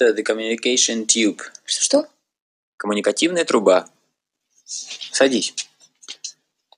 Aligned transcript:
Это 0.00 0.14
the 0.14 0.24
communication 0.24 1.06
tube. 1.06 1.40
Что? 1.64 2.06
Коммуникативная 2.76 3.44
труба. 3.44 3.88
Садись. 4.64 5.54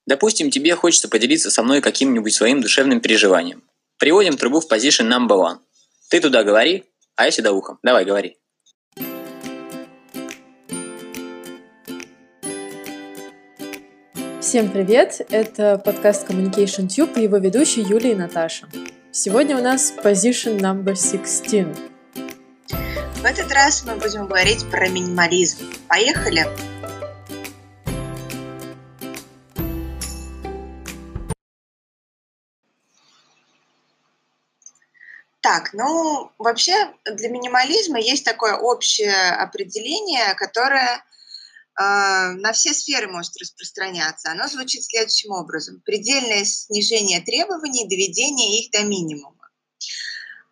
Допустим, 0.07 0.51
тебе 0.51 0.75
хочется 0.75 1.09
поделиться 1.09 1.51
со 1.51 1.63
мной 1.63 1.83
каким-нибудь 1.83 2.33
своим 2.33 2.63
душевным 2.63 3.01
переживанием. 3.01 3.63
Приводим 3.99 4.37
трубу 4.39 4.61
в 4.61 4.73
position 4.73 5.09
number 5.09 5.37
one. 5.37 5.59
Ты 6.09 6.21
туда 6.21 6.45
говори, 6.45 6.85
а 7.17 7.27
я 7.27 7.31
сюда 7.31 7.53
ухом. 7.53 7.79
Давай, 7.83 8.05
говори. 8.05 8.39
Всем 14.41 14.73
привет! 14.73 15.21
Это 15.31 15.77
подкаст 15.85 16.29
Communication 16.29 16.89
Tube 16.89 17.21
и 17.21 17.25
его 17.25 17.37
ведущие 17.37 17.85
Юлия 17.85 18.13
и 18.13 18.15
Наташа. 18.15 18.69
Сегодня 19.13 19.59
у 19.59 19.63
нас 19.63 19.93
position 20.03 20.59
number 20.59 20.95
16. 20.95 22.00
В 23.21 23.25
этот 23.27 23.53
раз 23.53 23.85
мы 23.85 23.97
будем 23.97 24.27
говорить 24.27 24.71
про 24.71 24.89
минимализм. 24.89 25.71
Поехали! 25.89 26.47
Так, 35.43 35.75
ну, 35.75 36.33
вообще 36.39 36.73
для 37.05 37.29
минимализма 37.29 38.01
есть 38.01 38.25
такое 38.25 38.57
общее 38.57 39.33
определение, 39.33 40.33
которое 40.37 40.97
э, 40.97 41.03
на 41.77 42.53
все 42.55 42.73
сферы 42.73 43.09
может 43.09 43.37
распространяться. 43.37 44.31
Оно 44.31 44.49
звучит 44.49 44.83
следующим 44.83 45.33
образом. 45.33 45.83
Предельное 45.85 46.47
снижение 46.47 47.21
требований, 47.21 47.87
доведение 47.87 48.63
их 48.63 48.71
до 48.71 48.83
минимума. 48.85 49.40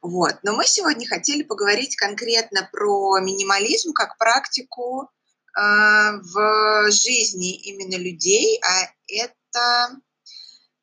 Вот. 0.01 0.37
Но 0.43 0.55
мы 0.55 0.65
сегодня 0.65 1.07
хотели 1.07 1.43
поговорить 1.43 1.97
конкретно 1.97 2.69
про 2.73 3.19
минимализм 3.21 3.93
как 3.93 4.17
практику 4.17 5.05
э, 5.05 5.61
в 5.61 6.91
жизни 6.91 7.57
именно 7.57 7.97
людей, 7.97 8.61
а 8.63 8.91
это 9.09 10.01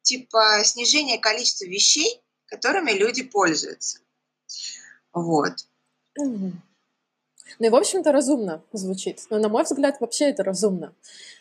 типа 0.01 0.61
снижение 0.63 1.17
количества 1.17 1.65
вещей, 1.65 2.21
которыми 2.45 2.91
люди 2.91 3.23
пользуются. 3.23 3.99
Вот. 5.13 5.53
Ну 6.17 7.67
и, 7.67 7.69
в 7.69 7.75
общем-то, 7.75 8.11
разумно 8.11 8.63
звучит. 8.73 9.21
Но, 9.29 9.39
на 9.39 9.47
мой 9.49 9.63
взгляд, 9.63 10.01
вообще 10.01 10.25
это 10.25 10.43
разумно. 10.43 10.93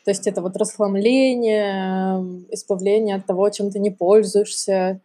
То 0.05 0.11
есть 0.11 0.27
это 0.27 0.42
вот 0.42 0.56
расхламление, 0.56 2.47
избавление 2.52 3.17
от 3.17 3.27
того, 3.27 3.50
чем 3.50 3.70
ты 3.70 3.78
не 3.80 3.91
пользуешься, 3.91 5.00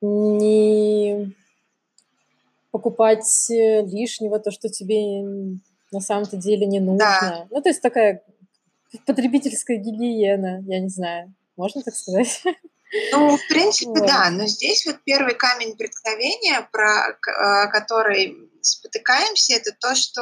не 0.00 1.34
покупать 2.74 3.48
э, 3.52 3.86
лишнего, 3.86 4.40
то, 4.40 4.50
что 4.50 4.68
тебе 4.68 5.22
на 5.92 6.00
самом-то 6.00 6.36
деле 6.36 6.66
не 6.66 6.80
нужно. 6.80 6.98
Да. 6.98 7.46
Ну, 7.48 7.62
то 7.62 7.68
есть 7.68 7.80
такая 7.80 8.24
потребительская 9.06 9.76
гигиена, 9.76 10.64
я 10.66 10.80
не 10.80 10.88
знаю. 10.88 11.32
Можно 11.56 11.82
так 11.82 11.94
сказать? 11.94 12.42
Ну, 13.12 13.36
в 13.36 13.48
принципе, 13.48 13.90
вот. 13.90 14.06
да. 14.08 14.28
Но 14.30 14.46
здесь 14.46 14.86
вот 14.86 14.96
первый 15.04 15.36
камень 15.36 15.76
преткновения, 15.76 16.68
про 16.72 17.10
э, 17.10 17.68
который 17.70 18.50
спотыкаемся, 18.60 19.54
это 19.54 19.70
то, 19.78 19.94
что 19.94 20.20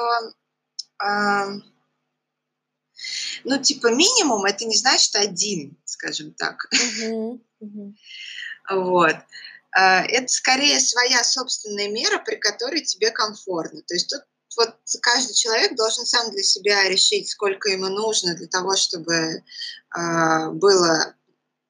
э, 1.02 1.60
ну, 3.44 3.62
типа, 3.62 3.86
минимум 3.86 4.44
это 4.44 4.66
не 4.66 4.76
значит 4.76 5.16
один, 5.16 5.78
скажем 5.86 6.34
так. 6.34 6.68
Uh-huh. 6.74 7.40
Uh-huh. 7.62 7.92
Вот. 8.70 9.16
А, 9.74 10.04
это 10.04 10.28
скорее 10.28 10.78
своя 10.80 11.24
собственная 11.24 11.88
мера, 11.88 12.18
при 12.18 12.36
которой 12.36 12.82
тебе 12.82 13.10
комфортно. 13.10 13.82
То 13.82 13.94
есть 13.94 14.08
тут 14.08 14.22
вот 14.56 14.76
каждый 15.00 15.34
человек 15.34 15.74
должен 15.76 16.04
сам 16.04 16.30
для 16.30 16.42
себя 16.42 16.88
решить, 16.88 17.30
сколько 17.30 17.70
ему 17.70 17.88
нужно 17.88 18.34
для 18.34 18.48
того, 18.48 18.76
чтобы 18.76 19.14
э, 19.14 20.50
было 20.52 21.14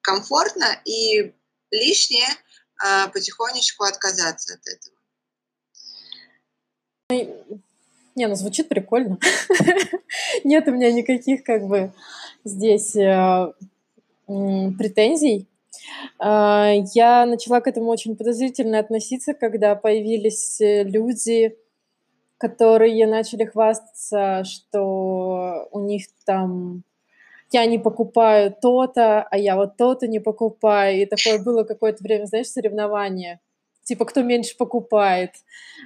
комфортно 0.01 0.81
и 0.83 1.33
лишнее 1.71 2.27
э, 2.83 3.07
потихонечку 3.09 3.85
отказаться 3.85 4.55
от 4.55 4.67
этого. 4.67 4.93
Не, 8.15 8.27
ну 8.27 8.35
звучит 8.35 8.67
прикольно. 8.69 9.17
Нет 10.43 10.67
у 10.67 10.71
меня 10.71 10.91
никаких 10.91 11.43
как 11.43 11.63
бы 11.63 11.93
здесь 12.43 12.95
э, 12.95 13.53
претензий. 14.27 15.47
А, 16.19 16.71
я 16.93 17.25
начала 17.25 17.61
к 17.61 17.67
этому 17.67 17.87
очень 17.89 18.15
подозрительно 18.15 18.79
относиться, 18.79 19.33
когда 19.33 19.75
появились 19.75 20.61
э, 20.61 20.83
люди, 20.83 21.57
которые 22.37 23.07
начали 23.07 23.45
хвастаться, 23.45 24.43
что 24.43 25.67
у 25.71 25.79
них 25.79 26.07
там 26.25 26.83
я 27.53 27.65
не 27.67 27.77
покупаю 27.77 28.53
то-то, 28.59 29.21
а 29.21 29.37
я 29.37 29.55
вот 29.55 29.77
то-то 29.77 30.07
не 30.07 30.19
покупаю. 30.19 31.01
И 31.01 31.05
такое 31.05 31.37
было 31.37 31.63
какое-то 31.63 32.03
время, 32.03 32.25
знаешь, 32.25 32.47
соревнование. 32.47 33.39
Типа, 33.83 34.05
кто 34.05 34.23
меньше 34.23 34.57
покупает. 34.57 35.31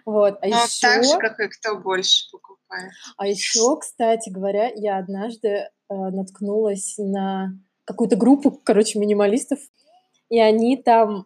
Вот. 0.06 0.38
А 0.42 0.48
Но 0.48 0.64
еще... 0.64 0.82
так 0.82 1.04
же, 1.04 1.18
как 1.18 1.40
и 1.40 1.50
кто 1.50 1.78
больше 1.78 2.32
покупает. 2.32 2.92
А 3.18 3.28
еще, 3.28 3.78
кстати 3.80 4.30
говоря, 4.30 4.72
я 4.76 4.98
однажды 4.98 5.48
э, 5.50 5.70
наткнулась 5.90 6.96
на 6.98 7.54
какую-то 7.88 8.18
группу, 8.18 8.52
короче, 8.52 9.00
минималистов, 9.00 9.60
и 10.30 10.40
они 10.40 10.78
там 10.78 11.26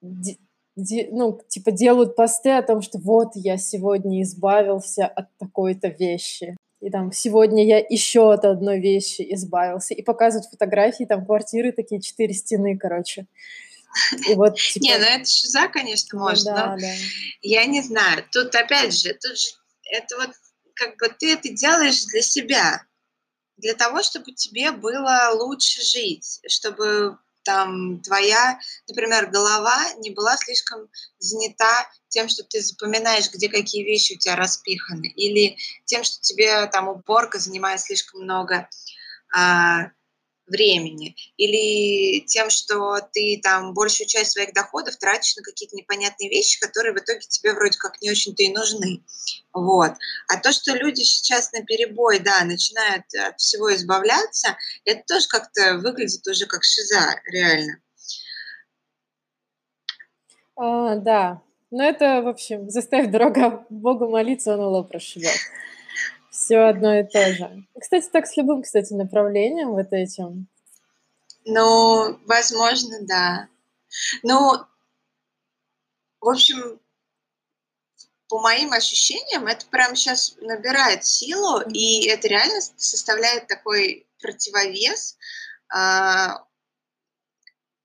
ну, 0.00 1.40
типа 1.48 1.72
делают 1.72 2.14
посты 2.14 2.50
о 2.50 2.62
том, 2.62 2.82
что 2.82 2.98
вот 2.98 3.32
я 3.34 3.56
сегодня 3.56 4.22
избавился 4.22 5.06
от 5.06 5.26
такой-то 5.36 5.88
вещи. 5.88 6.56
И 6.80 6.90
там 6.90 7.10
сегодня 7.10 7.66
я 7.66 7.78
еще 7.78 8.32
от 8.32 8.44
одной 8.44 8.78
вещи 8.78 9.26
избавился. 9.34 9.94
И 9.94 10.02
показывают 10.02 10.48
фотографии, 10.48 11.02
там 11.02 11.26
квартиры 11.26 11.72
такие, 11.72 12.00
четыре 12.00 12.32
стены, 12.32 12.78
короче. 12.78 13.26
И 14.28 14.34
вот, 14.36 14.54
типа... 14.72 14.84
Не, 14.84 14.98
ну 14.98 15.04
это 15.04 15.24
шиза, 15.28 15.66
конечно, 15.66 16.16
можно. 16.16 16.54
Да, 16.54 16.66
но 16.76 16.80
да. 16.80 16.92
Я 17.42 17.66
не 17.66 17.82
знаю. 17.82 18.24
Тут 18.30 18.54
опять 18.54 18.94
же, 18.94 19.12
тут 19.14 19.36
же 19.36 19.50
это 19.90 20.16
вот 20.16 20.30
как 20.74 20.96
бы 20.98 21.08
ты 21.18 21.32
это 21.32 21.48
делаешь 21.48 22.04
для 22.04 22.22
себя, 22.22 22.82
для 23.58 23.74
того, 23.74 24.02
чтобы 24.02 24.32
тебе 24.32 24.70
было 24.72 25.30
лучше 25.34 25.82
жить, 25.82 26.40
чтобы 26.48 27.18
там 27.42 28.00
твоя, 28.02 28.58
например, 28.88 29.30
голова 29.30 29.94
не 29.94 30.10
была 30.10 30.36
слишком 30.36 30.88
занята 31.18 31.88
тем, 32.08 32.28
что 32.28 32.44
ты 32.44 32.60
запоминаешь, 32.60 33.32
где 33.32 33.48
какие 33.48 33.84
вещи 33.84 34.14
у 34.14 34.18
тебя 34.18 34.36
распиханы, 34.36 35.06
или 35.06 35.56
тем, 35.86 36.04
что 36.04 36.20
тебе 36.20 36.66
там 36.66 36.88
уборка 36.88 37.38
занимает 37.38 37.80
слишком 37.80 38.22
много 38.22 38.68
а, 39.34 39.90
времени, 40.48 41.14
или 41.36 42.20
тем, 42.26 42.50
что 42.50 43.00
ты 43.12 43.40
там 43.42 43.74
большую 43.74 44.06
часть 44.06 44.32
своих 44.32 44.52
доходов 44.52 44.96
тратишь 44.96 45.36
на 45.36 45.42
какие-то 45.42 45.76
непонятные 45.76 46.30
вещи, 46.30 46.60
которые 46.60 46.94
в 46.94 46.98
итоге 46.98 47.20
тебе 47.20 47.54
вроде 47.54 47.78
как 47.78 48.00
не 48.00 48.10
очень-то 48.10 48.42
и 48.42 48.52
нужны. 48.52 49.02
Вот. 49.52 49.92
А 50.28 50.36
то, 50.40 50.52
что 50.52 50.74
люди 50.74 51.02
сейчас 51.02 51.52
на 51.52 51.64
перебой, 51.64 52.18
да, 52.18 52.44
начинают 52.44 53.04
от 53.14 53.38
всего 53.38 53.74
избавляться, 53.74 54.56
это 54.84 55.02
тоже 55.06 55.26
как-то 55.28 55.78
выглядит 55.78 56.26
уже 56.26 56.46
как 56.46 56.64
шиза, 56.64 57.20
реально. 57.26 57.80
А, 60.56 60.96
да, 60.96 61.42
но 61.70 61.84
это, 61.84 62.22
в 62.22 62.28
общем, 62.28 62.68
заставь 62.70 63.10
дорога 63.10 63.66
Богу 63.68 64.08
молиться, 64.08 64.54
он 64.54 64.60
лоб 64.60 64.90
расшибет 64.90 65.36
все 66.48 66.60
одно 66.60 66.98
и 66.98 67.04
то 67.04 67.34
же. 67.34 67.62
Кстати, 67.78 68.08
так 68.10 68.26
с 68.26 68.34
любым, 68.38 68.62
кстати, 68.62 68.94
направлением 68.94 69.72
вот 69.72 69.92
этим. 69.92 70.48
Ну, 71.44 72.18
возможно, 72.24 72.96
да. 73.02 73.48
Ну, 74.22 74.52
в 76.20 76.28
общем, 76.28 76.80
по 78.28 78.40
моим 78.40 78.72
ощущениям, 78.72 79.46
это 79.46 79.66
прямо 79.66 79.94
сейчас 79.94 80.36
набирает 80.40 81.04
силу, 81.04 81.60
и 81.70 82.06
это 82.06 82.28
реально 82.28 82.62
составляет 82.76 83.46
такой 83.46 84.06
противовес 84.22 85.18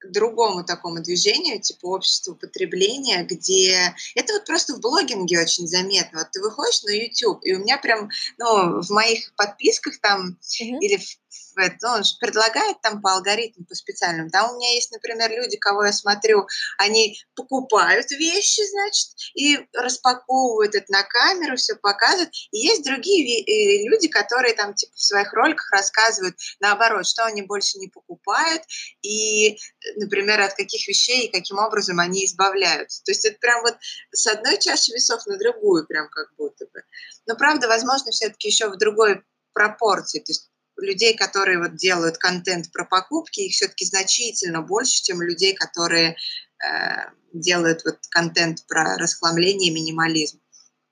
другому 0.10 0.64
такому 0.64 1.02
движению, 1.02 1.62
типа 1.62 1.88
общества 1.88 2.34
потребления, 2.34 3.24
где 3.24 3.94
это 4.16 4.34
вот 4.34 4.46
просто 4.46 4.76
в 4.76 4.80
блогинге 4.80 5.42
очень 5.42 5.68
заметно. 5.68 6.20
Вот 6.20 6.32
ты 6.32 6.42
выходишь 6.42 6.84
на 6.84 6.92
YouTube, 6.92 7.40
и 7.44 7.54
у 7.54 7.60
меня 7.60 7.78
прям, 7.78 8.10
ну, 8.38 8.82
в 8.82 8.90
моих 8.90 9.34
подписках 9.36 10.00
там 10.00 10.38
mm-hmm. 10.42 10.80
или 10.80 10.98
в, 10.98 11.18
ну, 11.56 11.90
он 11.90 12.04
же 12.04 12.16
предлагает 12.20 12.82
там 12.82 13.02
по 13.02 13.14
алгоритму, 13.14 13.66
по 13.66 13.76
специальному. 13.76 14.30
Да, 14.30 14.50
у 14.50 14.56
меня 14.56 14.74
есть, 14.74 14.92
например, 14.92 15.32
люди, 15.32 15.58
кого 15.58 15.86
я 15.86 15.94
смотрю, 15.94 16.48
они 16.78 17.18
покупают 17.36 18.10
вещи, 18.12 18.62
значит, 18.70 19.10
и 19.36 19.60
распаковывают 19.74 20.76
это 20.76 20.92
на 20.92 21.04
камеру, 21.04 21.56
все 21.56 21.76
показывают. 21.76 22.32
И 22.52 22.60
есть 22.60 22.84
другие 22.84 23.42
э, 23.42 23.88
люди, 23.88 24.08
которые 24.08 24.54
там 24.54 24.74
типа 24.74 24.94
в 24.96 25.04
своих 25.04 25.34
роликах 25.34 25.72
рассказывают 25.72 26.36
наоборот, 26.60 27.06
что 27.06 27.26
они 27.26 27.42
больше 27.42 27.78
не 27.78 27.88
покупают 27.88 28.64
и, 29.02 29.58
например, 29.98 30.42
от 30.42 30.54
каких 30.56 30.88
вещей 30.88 31.28
и 31.28 31.32
каким 31.32 31.60
образом 31.60 32.00
они 32.00 32.26
избавляются. 32.26 33.04
То 33.04 33.12
есть 33.12 33.26
это 33.26 33.38
прям 33.40 33.62
вот 33.62 33.76
с 34.12 34.28
одной 34.28 34.58
чаши 34.60 34.92
весов 34.94 35.26
на 35.28 35.38
другую 35.38 35.86
прям 35.88 36.10
как 36.10 36.34
будто 36.38 36.66
бы. 36.66 36.84
Но 37.26 37.36
правда, 37.36 37.68
возможно, 37.68 38.12
все-таки 38.12 38.48
еще 38.48 38.70
в 38.70 38.78
другой 38.78 39.24
пропорции. 39.54 40.20
То 40.20 40.32
есть 40.32 40.50
людей, 40.84 41.16
которые 41.16 41.60
вот 41.60 41.76
делают 41.76 42.18
контент 42.18 42.72
про 42.72 42.86
покупки, 42.86 43.42
их 43.42 43.54
все-таки 43.54 43.86
значительно 43.86 44.62
больше, 44.62 45.04
чем 45.04 45.22
людей, 45.22 45.54
которые 45.54 46.16
э, 46.64 47.10
делают 47.34 47.84
вот 47.86 47.98
контент 48.10 48.66
про 48.68 48.98
расхламление 48.98 49.72
и 49.72 49.74
минимализм. 49.74 50.40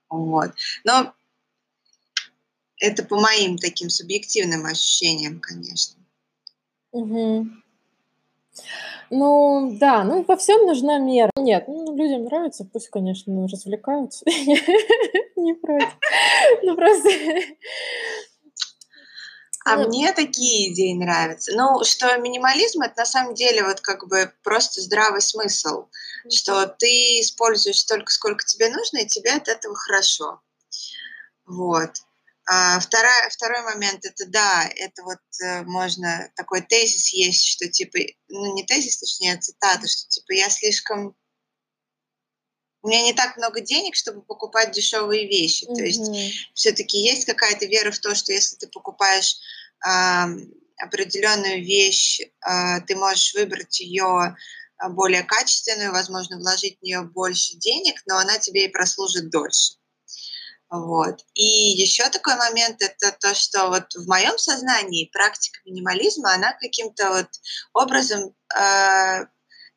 Вот. 0.08 0.52
Но 0.84 1.14
это 2.78 3.04
по 3.04 3.20
моим 3.20 3.56
таким 3.58 3.88
субъективным 3.90 4.66
ощущениям, 4.66 5.40
конечно. 5.40 6.00
Угу. 6.90 7.46
Ну, 9.10 9.76
да, 9.78 10.04
ну 10.04 10.24
во 10.26 10.36
всем 10.36 10.66
нужна 10.66 10.98
мера. 10.98 11.30
Нет, 11.36 11.64
ну, 11.68 11.94
людям 11.96 12.24
нравится, 12.24 12.66
пусть, 12.70 12.88
конечно, 12.88 13.46
развлекаются. 13.46 14.24
Не 15.36 15.54
против. 15.54 15.88
Ну, 16.62 16.74
просто 16.74 17.08
а 19.64 19.76
ну, 19.76 19.88
мне 19.88 20.12
такие 20.12 20.72
идеи 20.72 20.94
нравятся. 20.94 21.52
Ну, 21.54 21.84
что 21.84 22.16
минимализм 22.18 22.82
это 22.82 23.00
на 23.00 23.04
самом 23.04 23.34
деле 23.34 23.64
вот 23.64 23.80
как 23.80 24.06
бы 24.08 24.32
просто 24.42 24.80
здравый 24.80 25.20
смысл, 25.20 25.86
mm-hmm. 25.86 26.30
что 26.30 26.66
ты 26.66 27.20
используешь 27.20 27.80
столько, 27.80 28.12
сколько 28.12 28.44
тебе 28.44 28.68
нужно, 28.68 28.98
и 28.98 29.06
тебе 29.06 29.32
от 29.32 29.48
этого 29.48 29.74
хорошо. 29.76 30.40
Вот. 31.46 31.90
А 32.44 32.80
вторая, 32.80 33.30
второй 33.30 33.62
момент 33.62 34.04
это 34.04 34.26
да, 34.26 34.68
это 34.74 35.04
вот 35.04 35.20
э, 35.44 35.62
можно 35.62 36.30
такой 36.34 36.60
тезис 36.62 37.12
есть, 37.12 37.46
что 37.46 37.68
типа, 37.68 37.98
ну 38.28 38.54
не 38.54 38.64
тезис, 38.64 38.98
точнее, 38.98 39.34
а 39.34 39.40
цитата, 39.40 39.86
что 39.86 40.08
типа 40.08 40.32
я 40.32 40.50
слишком 40.50 41.14
у 42.82 42.88
меня 42.88 43.02
не 43.02 43.12
так 43.12 43.36
много 43.36 43.60
денег, 43.60 43.94
чтобы 43.94 44.22
покупать 44.22 44.72
дешевые 44.72 45.26
вещи. 45.28 45.64
Mm-hmm. 45.64 45.74
То 45.74 45.82
есть 45.82 46.44
все-таки 46.54 46.98
есть 46.98 47.24
какая-то 47.24 47.66
вера 47.66 47.90
в 47.90 47.98
то, 47.98 48.14
что 48.14 48.32
если 48.32 48.56
ты 48.56 48.66
покупаешь 48.68 49.36
э, 49.86 50.24
определенную 50.78 51.64
вещь, 51.64 52.20
э, 52.20 52.80
ты 52.86 52.96
можешь 52.96 53.34
выбрать 53.34 53.80
ее 53.80 54.36
более 54.90 55.22
качественную, 55.22 55.92
возможно, 55.92 56.38
вложить 56.38 56.78
в 56.80 56.82
нее 56.82 57.02
больше 57.02 57.56
денег, 57.56 58.02
но 58.06 58.18
она 58.18 58.38
тебе 58.38 58.64
и 58.64 58.68
прослужит 58.68 59.30
дольше. 59.30 59.74
Вот. 60.70 61.20
И 61.34 61.44
еще 61.44 62.08
такой 62.08 62.34
момент 62.36 62.80
это 62.80 63.12
то, 63.20 63.34
что 63.34 63.68
вот 63.68 63.94
в 63.94 64.08
моем 64.08 64.38
сознании 64.38 65.10
практика 65.12 65.60
минимализма, 65.66 66.32
она 66.32 66.54
каким-то 66.54 67.10
вот 67.10 67.28
образом 67.74 68.34
э, 68.58 69.26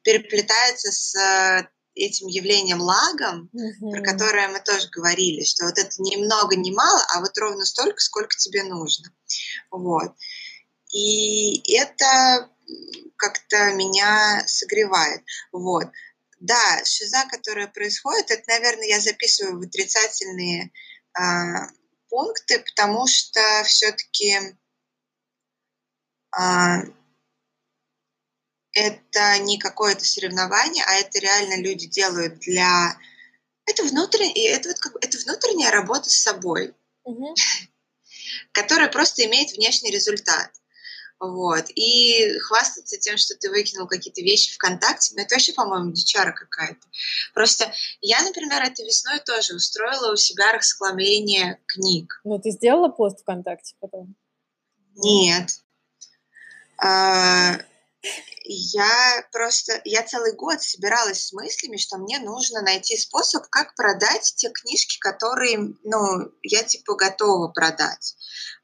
переплетается 0.04 0.92
с 0.92 1.68
этим 1.96 2.28
явлением 2.28 2.82
лагом, 2.82 3.50
mm-hmm. 3.54 3.92
про 3.92 4.02
которое 4.02 4.50
мы 4.50 4.60
тоже 4.60 4.90
говорили, 4.90 5.44
что 5.44 5.66
вот 5.66 5.78
это 5.78 5.90
ни 6.00 6.18
много, 6.18 6.56
ни 6.56 6.72
мало, 6.72 7.02
а 7.14 7.22
вот 7.22 7.38
ровно 7.38 7.66
столько, 7.66 8.00
сколько 8.00 8.36
тебе 8.36 8.64
нужно. 8.64 9.12
Вот. 9.72 10.14
И 10.92 11.74
это 11.74 12.50
как-то 13.18 13.74
меня 13.74 14.44
согревает. 14.46 15.24
Вот. 15.52 15.88
Да, 16.40 16.84
шиза, 16.86 17.26
которая 17.32 17.68
происходит, 17.68 18.30
это, 18.30 18.44
наверное, 18.48 18.88
я 18.88 19.00
записываю 19.00 19.58
в 19.58 19.66
отрицательные 19.66 20.72
э, 21.18 21.22
пункты, 22.10 22.60
потому 22.60 23.08
что 23.08 23.40
все-таки 23.66 24.32
э, 24.32 24.54
а, 26.32 26.82
это 28.76 29.40
не 29.40 29.58
какое-то 29.58 30.06
соревнование, 30.06 30.84
а 30.86 30.96
это 30.96 31.18
реально 31.20 31.62
люди 31.62 31.88
делают 31.88 32.40
для... 32.40 32.98
Это, 33.66 33.84
внутренне, 33.84 34.50
это, 34.50 34.70
вот 34.70 34.80
как, 34.80 34.94
это 35.02 35.18
внутренняя 35.18 35.72
работа 35.72 36.10
с 36.10 36.22
собой, 36.22 36.76
угу. 37.04 37.34
которая 38.52 38.90
просто 38.90 39.26
имеет 39.26 39.54
внешний 39.54 39.92
результат. 39.92 40.52
Вот. 41.20 41.66
И 41.74 42.38
хвастаться 42.40 42.98
тем, 42.98 43.18
что 43.18 43.36
ты 43.36 43.50
выкинул 43.50 43.88
какие-то 43.88 44.22
вещи 44.22 44.54
ВКонтакте, 44.54 45.14
ну 45.16 45.24
это 45.24 45.36
вообще, 45.36 45.54
по-моему, 45.54 45.94
дичара 45.94 46.34
какая-то. 46.34 46.86
Просто 47.34 47.74
я, 48.02 48.22
например, 48.22 48.62
этой 48.62 48.86
весной 48.86 49.20
тоже 49.22 49.56
устроила 49.56 50.12
у 50.12 50.18
себя 50.18 50.52
расхламление 50.52 51.62
книг. 51.66 52.20
Ну, 52.26 52.38
ты 52.40 52.52
сделала 52.52 52.90
пост 52.90 53.22
ВКонтакте 53.22 53.76
потом? 53.80 54.16
Нет. 54.96 55.62
А, 56.78 57.58
я 58.56 59.24
просто, 59.32 59.82
я 59.84 60.04
целый 60.04 60.34
год 60.34 60.62
собиралась 60.62 61.28
с 61.28 61.34
мыслями, 61.34 61.78
что 61.78 61.98
мне 61.98 62.20
нужно 62.20 62.62
найти 62.62 62.98
способ, 62.98 63.46
как 63.50 63.76
продать 63.76 64.34
те 64.36 64.50
книжки, 64.50 64.98
которые, 65.00 65.76
ну, 65.84 66.32
я 66.42 66.64
типа 66.64 66.96
готова 66.96 67.50
продать. 67.50 68.16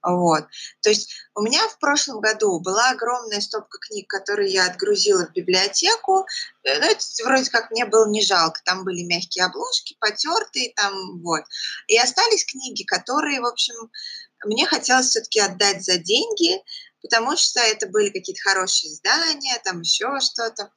Вот. 0.03 0.45
То 0.81 0.89
есть 0.89 1.13
у 1.35 1.41
меня 1.41 1.67
в 1.67 1.77
прошлом 1.79 2.21
году 2.21 2.59
была 2.59 2.89
огромная 2.89 3.41
стопка 3.41 3.77
книг, 3.79 4.09
которые 4.09 4.51
я 4.51 4.65
отгрузила 4.65 5.27
в 5.27 5.33
библиотеку. 5.33 6.25
Э, 6.63 6.79
ну, 6.79 6.85
это 6.85 7.05
вроде 7.23 7.49
как 7.49 7.71
мне 7.71 7.85
было 7.85 8.09
не 8.09 8.23
жалко. 8.23 8.61
Там 8.65 8.83
были 8.83 9.03
мягкие 9.03 9.45
обложки, 9.45 9.95
потертые, 9.99 10.73
там, 10.75 11.21
вот. 11.21 11.43
И 11.87 11.97
остались 11.97 12.45
книги, 12.45 12.83
которые, 12.83 13.41
в 13.41 13.45
общем, 13.45 13.75
мне 14.45 14.65
хотелось 14.65 15.09
все-таки 15.09 15.39
отдать 15.39 15.83
за 15.83 15.97
деньги, 15.97 16.61
потому 17.01 17.35
что 17.35 17.59
это 17.59 17.87
были 17.87 18.09
какие-то 18.09 18.41
хорошие 18.41 18.91
издания, 18.91 19.59
там 19.63 19.81
еще 19.81 20.19
что-то. 20.19 20.71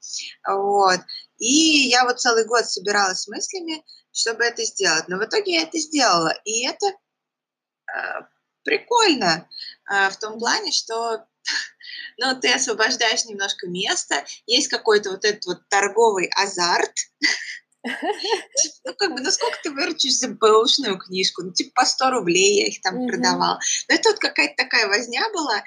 Вот. 0.46 1.00
И 1.38 1.88
я 1.88 2.05
вот 2.05 2.20
целый 2.20 2.46
год 2.46 2.66
собиралась 2.66 3.22
с 3.22 3.28
мыслями, 3.28 3.84
чтобы 4.12 4.44
это 4.44 4.64
сделать. 4.64 5.08
Но 5.08 5.19
в 5.19 5.25
итоге 5.25 5.55
я 5.55 5.62
это 5.62 5.78
сделала. 5.78 6.32
И 6.44 6.66
это 6.66 6.87
э, 6.87 8.20
прикольно 8.62 9.49
э, 9.90 10.11
в 10.11 10.16
том 10.19 10.38
плане, 10.38 10.72
что 10.72 11.25
ну, 12.19 12.38
ты 12.40 12.52
освобождаешь 12.52 13.25
немножко 13.25 13.66
места, 13.66 14.25
есть 14.46 14.69
какой-то 14.69 15.11
вот 15.11 15.25
этот 15.25 15.44
вот 15.46 15.69
торговый 15.69 16.31
азарт, 16.34 16.93
ну, 17.84 18.94
как 18.94 19.12
бы, 19.12 19.20
ну, 19.20 19.31
сколько 19.31 19.58
ты 19.62 19.70
выручишь 19.70 20.19
за 20.19 20.28
бэушную 20.28 20.98
книжку? 20.98 21.42
Ну, 21.42 21.52
типа, 21.52 21.82
по 21.82 21.86
100 21.86 22.10
рублей 22.10 22.60
я 22.60 22.66
их 22.69 22.81
там 22.81 23.06
продавала. 23.06 23.58
Но 23.88 23.94
это 23.94 24.10
вот 24.10 24.19
какая-то 24.19 24.54
такая 24.56 24.88
возня 24.88 25.22
была, 25.32 25.62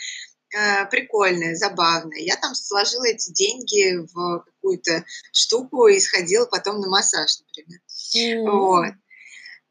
э, 0.55 0.85
прикольная, 0.87 1.55
забавная. 1.55 2.19
Я 2.19 2.35
там 2.35 2.55
сложила 2.55 3.05
эти 3.05 3.31
деньги 3.31 3.97
в 4.13 4.39
какую-то 4.45 5.05
штуку 5.31 5.87
и 5.87 5.99
сходила 5.99 6.45
потом 6.45 6.79
на 6.79 6.89
массаж, 6.89 7.39
например. 7.39 7.79
Mm-hmm. 8.15 8.51
Вот. 8.51 8.93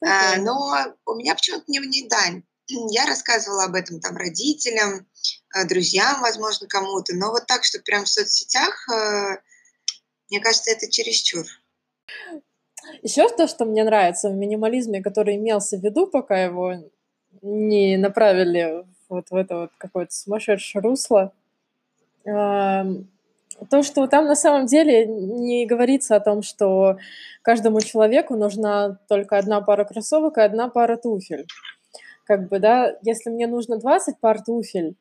Okay. 0.04 0.36
но 0.40 0.94
у 1.06 1.14
меня 1.14 1.34
почему-то 1.34 1.64
не, 1.68 1.78
не 1.78 2.06
дань. 2.06 2.42
Я 2.90 3.06
рассказывала 3.06 3.64
об 3.64 3.74
этом 3.74 3.98
там 4.00 4.16
родителям, 4.16 5.06
э, 5.54 5.64
друзьям, 5.64 6.20
возможно, 6.20 6.68
кому-то, 6.68 7.14
но 7.14 7.30
вот 7.30 7.46
так, 7.46 7.64
что 7.64 7.80
прям 7.80 8.04
в 8.04 8.08
соцсетях, 8.08 8.88
э, 8.88 9.38
мне 10.28 10.40
кажется, 10.40 10.70
это 10.70 10.90
чересчур. 10.90 11.44
Еще 13.02 13.28
то, 13.28 13.46
что 13.48 13.64
мне 13.64 13.84
нравится 13.84 14.28
в 14.30 14.34
минимализме, 14.36 15.02
который 15.02 15.36
имелся 15.36 15.76
в 15.76 15.82
виду, 15.82 16.06
пока 16.06 16.42
его 16.42 16.74
не 17.42 17.96
направили 17.96 18.84
вот 19.08 19.30
в 19.30 19.34
это 19.34 19.56
вот 19.56 19.70
какое-то 19.78 20.12
сумасшедшее 20.14 20.82
русло. 20.82 21.32
То, 22.24 23.82
что 23.82 24.06
там 24.06 24.26
на 24.26 24.34
самом 24.36 24.66
деле 24.66 25.06
не 25.06 25.64
говорится 25.66 26.16
о 26.16 26.20
том, 26.20 26.42
что 26.42 26.98
каждому 27.42 27.80
человеку 27.80 28.36
нужна 28.36 28.98
только 29.08 29.38
одна 29.38 29.60
пара 29.60 29.84
кроссовок 29.84 30.38
и 30.38 30.42
одна 30.42 30.68
пара 30.68 30.96
туфель. 30.96 31.46
Как 32.24 32.48
бы, 32.48 32.58
да, 32.58 32.96
если 33.02 33.30
мне 33.30 33.46
нужно 33.46 33.78
20 33.78 34.18
пар 34.18 34.42
туфель, 34.42 34.96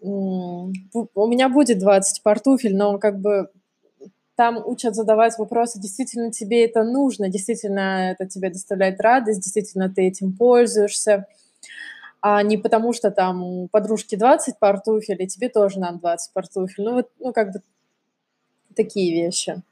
у 0.00 0.70
меня 1.26 1.48
будет 1.48 1.78
20 1.78 2.22
пар 2.22 2.40
туфель, 2.40 2.76
но 2.76 2.98
как 2.98 3.20
бы 3.20 3.50
там 4.38 4.62
учат 4.64 4.94
задавать 4.94 5.36
вопросы, 5.36 5.80
действительно 5.80 6.30
тебе 6.30 6.64
это 6.64 6.84
нужно, 6.84 7.28
действительно 7.28 8.12
это 8.12 8.24
тебе 8.24 8.50
доставляет 8.50 9.00
радость, 9.00 9.40
действительно 9.40 9.92
ты 9.92 10.02
этим 10.02 10.32
пользуешься 10.32 11.26
а 12.20 12.42
не 12.42 12.56
потому, 12.56 12.92
что 12.92 13.10
там 13.10 13.68
подружки 13.68 14.16
20 14.16 14.58
пар 14.58 14.80
туфель, 14.80 15.22
и 15.22 15.28
тебе 15.28 15.48
тоже 15.48 15.78
надо 15.78 15.98
20 15.98 16.32
пар 16.32 16.48
туфель. 16.48 16.84
Ну, 16.84 16.94
вот, 16.94 17.10
ну, 17.20 17.32
как 17.32 17.52
бы 17.52 17.62
такие 18.74 19.24
вещи. 19.24 19.62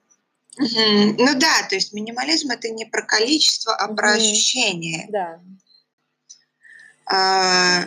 Mm-hmm. 0.61 1.16
Ну 1.18 1.38
да, 1.38 1.68
то 1.68 1.75
есть 1.75 1.92
минимализм 1.92 2.50
это 2.50 2.68
не 2.68 2.85
про 2.85 3.02
количество, 3.02 3.75
а 3.75 3.90
mm-hmm. 3.90 3.96
про 3.96 4.12
ощущение. 4.12 5.06
Да. 5.11 5.40
А, 7.06 7.87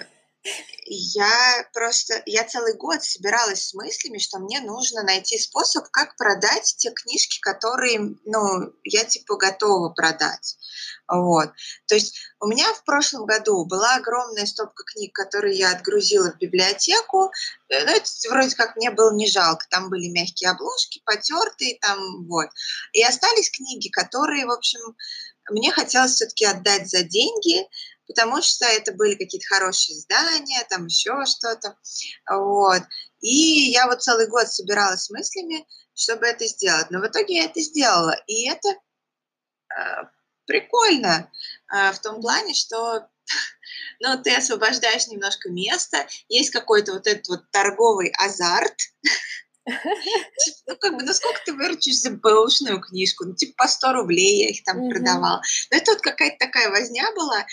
я 0.86 1.68
просто, 1.74 2.22
я 2.26 2.44
целый 2.46 2.74
год 2.76 3.04
собиралась 3.04 3.68
с 3.68 3.74
мыслями, 3.74 4.18
что 4.18 4.40
мне 4.40 4.60
нужно 4.62 5.04
найти 5.04 5.38
способ, 5.38 5.88
как 5.92 6.16
продать 6.16 6.76
те 6.78 6.92
книжки, 6.92 7.40
которые, 7.42 8.16
ну, 8.26 8.74
я 8.84 9.06
типа 9.06 9.36
готова 9.36 9.90
продать. 9.90 10.58
Вот. 11.08 11.52
То 11.88 11.96
есть 11.96 12.20
у 12.40 12.48
меня 12.48 12.72
в 12.74 12.84
прошлом 12.84 13.26
году 13.26 13.66
была 13.66 13.96
огромная 13.96 14.46
стопка 14.46 14.84
книг, 14.84 15.14
которые 15.14 15.58
я 15.58 15.72
отгрузила 15.72 16.32
в 16.32 16.38
библиотеку. 16.38 17.32
Э, 17.70 17.86
ну, 17.86 17.92
это 17.92 18.10
вроде 18.30 18.56
как 18.56 18.76
мне 18.76 18.92
было 18.92 19.14
не 19.14 19.28
жалко. 19.28 19.66
Там 19.70 19.90
были 19.90 20.08
мягкие 20.08 20.52
обложки, 20.52 21.02
потертые, 21.06 21.78
там, 21.82 22.28
вот. 22.28 22.48
И 22.94 23.04
остались 23.04 23.52
книги, 23.52 23.90
которые, 23.90 24.46
в 24.46 24.52
общем, 24.52 24.80
мне 25.52 25.72
хотелось 25.72 26.14
все-таки 26.14 26.46
отдать 26.46 26.90
за 26.90 27.04
деньги, 27.04 27.68
потому 28.10 28.42
что 28.42 28.66
это 28.66 28.92
были 28.92 29.14
какие-то 29.14 29.48
хорошие 29.48 29.98
издания, 29.98 30.66
там 30.68 30.88
еще 30.88 31.26
что-то. 31.26 31.78
Вот. 32.30 32.82
И 33.22 33.70
я 33.72 33.86
вот 33.86 34.02
целый 34.02 34.28
год 34.28 34.48
собиралась 34.48 35.04
с 35.04 35.10
мыслями, 35.12 35.66
чтобы 35.94 36.26
это 36.26 36.48
сделать. 36.48 36.90
Но 36.90 37.00
в 37.00 37.08
итоге 37.08 37.38
я 37.38 37.46
это 37.46 37.62
сделала. 37.62 38.16
И 38.26 38.50
это 38.50 38.70
э, 38.70 40.04
прикольно 40.48 41.32
э, 41.72 41.92
в 41.92 42.00
том 42.00 42.20
плане, 42.20 42.56
что 42.56 43.08
ну, 44.00 44.22
ты 44.24 44.36
освобождаешь 44.36 45.08
немножко 45.08 45.52
места, 45.52 46.08
есть 46.30 46.50
какой-то 46.50 46.94
вот 46.94 47.06
этот 47.06 47.28
вот 47.28 47.52
торговый 47.52 48.12
азарт, 48.18 48.76
ну, 50.68 50.76
как 50.78 50.96
бы, 50.96 51.04
ну, 51.04 51.14
сколько 51.14 51.40
ты 51.46 51.54
выручишь 51.54 52.00
за 52.00 52.12
бэушную 52.12 52.82
книжку? 52.82 53.26
Ну, 53.26 53.36
типа, 53.36 53.64
по 53.64 53.68
100 53.68 53.94
рублей 53.94 54.44
я 54.44 54.50
их 54.50 54.64
там 54.64 54.82
mm-hmm. 54.82 54.90
продавала. 54.90 55.42
Но 55.72 55.78
это 55.78 55.92
вот 55.92 56.02
какая-то 56.02 56.38
такая 56.40 56.70
возня 56.70 57.12
была, 57.16 57.46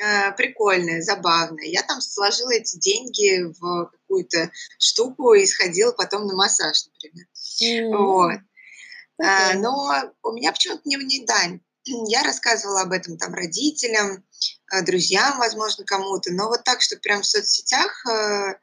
э, 0.00 0.32
прикольная, 0.32 1.02
забавная. 1.02 1.66
Я 1.66 1.82
там 1.82 2.00
сложила 2.00 2.52
эти 2.52 2.78
деньги 2.78 3.44
в 3.58 3.90
какую-то 3.90 4.50
штуку 4.78 5.34
и 5.34 5.46
сходила 5.46 5.92
потом 5.92 6.26
на 6.26 6.34
массаж, 6.34 6.86
например. 6.86 7.26
Mm-hmm. 7.62 7.96
Вот. 7.96 8.32
Okay. 8.32 9.24
А, 9.24 9.54
но 9.54 10.12
у 10.22 10.32
меня 10.32 10.52
почему-то 10.52 10.82
не 10.84 10.96
в 10.96 11.26
дань. 11.26 11.60
Я 12.08 12.22
рассказывала 12.22 12.82
об 12.82 12.92
этом 12.92 13.16
там 13.16 13.34
родителям, 13.34 14.24
э, 14.72 14.82
друзьям, 14.82 15.38
возможно, 15.38 15.84
кому-то, 15.84 16.32
но 16.32 16.48
вот 16.48 16.64
так, 16.64 16.82
что 16.82 16.96
прям 16.96 17.22
в 17.22 17.26
соцсетях, 17.26 18.04
э, 18.06 18.54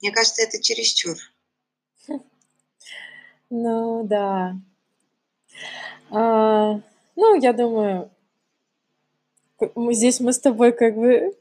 мне 0.00 0.10
кажется, 0.12 0.42
это 0.42 0.60
чересчур. 0.62 1.16
Ну 3.52 4.04
да. 4.04 4.54
А, 6.12 6.80
ну, 7.16 7.40
я 7.40 7.52
думаю, 7.52 8.12
мы 9.74 9.94
здесь 9.94 10.20
мы 10.20 10.32
с 10.32 10.38
тобой 10.38 10.72
как 10.72 10.96
бы 10.96 11.36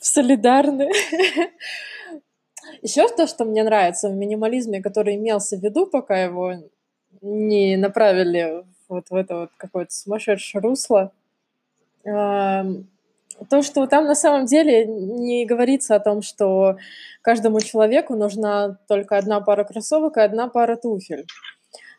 солидарны. 0.00 0.90
Еще 2.82 3.08
то, 3.08 3.26
что 3.26 3.44
мне 3.44 3.64
нравится 3.64 4.08
в 4.08 4.14
минимализме, 4.14 4.82
который 4.82 5.16
имелся 5.16 5.56
в 5.56 5.62
виду, 5.62 5.86
пока 5.86 6.22
его 6.22 6.54
не 7.20 7.76
направили 7.76 8.64
вот 8.88 9.10
в 9.10 9.14
это 9.14 9.36
вот 9.40 9.50
какое-то 9.56 9.92
сумасшедшее 9.92 10.60
русло, 10.62 11.12
то, 12.04 13.62
что 13.62 13.86
там 13.86 14.06
на 14.06 14.14
самом 14.14 14.46
деле 14.46 14.86
не 14.86 15.46
говорится 15.46 15.94
о 15.94 16.00
том, 16.00 16.22
что 16.22 16.76
каждому 17.22 17.60
человеку 17.60 18.14
нужна 18.14 18.78
только 18.88 19.16
одна 19.16 19.40
пара 19.40 19.64
кроссовок 19.64 20.16
и 20.16 20.20
одна 20.20 20.48
пара 20.48 20.76
туфель. 20.76 21.26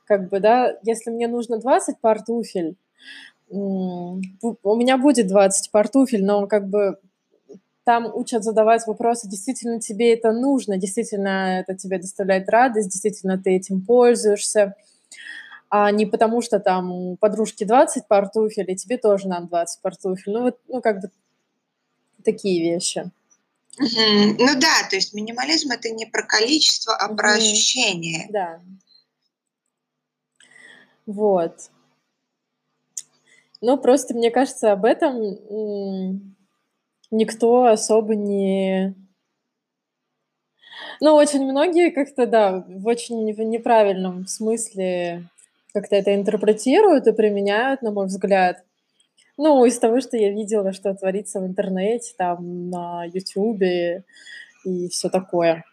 Как 0.06 0.30
бы, 0.30 0.40
да, 0.40 0.78
если 0.84 1.10
мне 1.12 1.28
нужно 1.28 1.58
20 1.58 2.00
пар 2.00 2.22
туфель, 2.22 2.76
у 3.54 4.76
меня 4.76 4.98
будет 4.98 5.28
20 5.28 5.72
пар 5.72 5.88
туфель, 5.88 6.26
но 6.26 6.48
как 6.48 6.68
бы 6.68 6.98
там 7.84 8.10
учат 8.14 8.44
задавать 8.44 8.88
вопросы, 8.88 9.28
действительно 9.28 9.80
тебе 9.80 10.14
это 10.14 10.32
нужно, 10.32 10.78
действительно 10.78 11.60
это 11.60 11.76
тебе 11.76 12.00
доставляет 12.00 12.50
радость, 12.50 12.90
действительно 12.90 13.38
ты 13.38 13.52
этим 13.52 13.82
пользуешься, 13.82 14.76
а 15.70 15.92
не 15.92 16.06
потому 16.06 16.42
что 16.42 16.60
там 16.60 16.92
у 16.92 17.16
подружки 17.18 17.64
20 17.64 18.08
пар 18.08 18.30
туфель, 18.30 18.72
и 18.72 18.76
тебе 18.76 18.98
тоже 18.98 19.28
надо 19.28 19.48
20 19.48 19.82
пар 19.82 19.96
туфель. 19.96 20.34
Ну 20.34 20.42
вот, 20.44 20.60
ну 20.68 20.82
как 20.82 21.02
бы 21.02 21.12
такие 22.24 22.62
вещи. 22.62 23.12
Ну 23.78 24.60
да, 24.60 24.88
то 24.90 24.96
есть 24.96 25.14
минимализм 25.14 25.72
это 25.72 25.90
не 25.90 26.06
про 26.06 26.24
количество, 26.24 26.96
а 26.96 27.14
про 27.14 27.34
ощущение. 27.34 28.28
Да. 28.30 28.62
Вот. 31.06 31.70
Ну, 33.66 33.78
просто 33.78 34.14
мне 34.14 34.30
кажется, 34.30 34.74
об 34.74 34.84
этом 34.84 35.16
никто 37.12 37.68
особо 37.68 38.14
не... 38.14 38.94
Ну, 41.00 41.16
очень 41.16 41.46
многие 41.46 41.90
как-то, 41.92 42.26
да, 42.26 42.66
в 42.68 42.86
очень 42.86 43.24
неправильном 43.24 44.28
смысле 44.28 45.30
как-то 45.74 45.96
это 45.96 46.14
интерпретируют 46.14 47.08
и 47.08 47.14
применяют, 47.14 47.82
на 47.82 47.92
мой 47.92 48.08
взгляд. 48.08 48.66
Ну, 49.38 49.64
из 49.64 49.80
того, 49.80 50.02
что 50.02 50.18
я 50.18 50.32
видела, 50.32 50.74
что 50.74 50.94
творится 50.94 51.40
в 51.40 51.46
интернете, 51.46 52.14
там, 52.18 52.70
на 52.70 53.06
Ютубе 53.06 54.04
и 54.66 54.90
все 54.90 55.08
такое. 55.08 55.64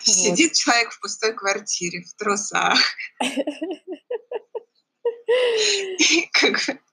Сидит 0.00 0.50
вот. 0.50 0.56
человек 0.56 0.90
в 0.90 1.00
пустой 1.00 1.32
квартире, 1.32 2.02
в 2.02 2.12
трусах. 2.18 2.78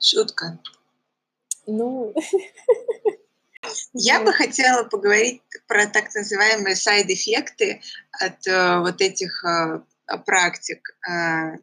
Шутка. 0.00 0.58
Ну... 1.66 2.14
Я 3.92 4.20
бы 4.20 4.32
хотела 4.32 4.84
поговорить 4.84 5.42
про 5.66 5.86
так 5.86 6.14
называемые 6.14 6.76
сайд-эффекты 6.76 7.82
от 8.12 8.46
э, 8.46 8.78
вот 8.78 9.00
этих 9.00 9.44
э, 9.44 9.80
практик. 10.24 10.96
Э, 11.08 11.56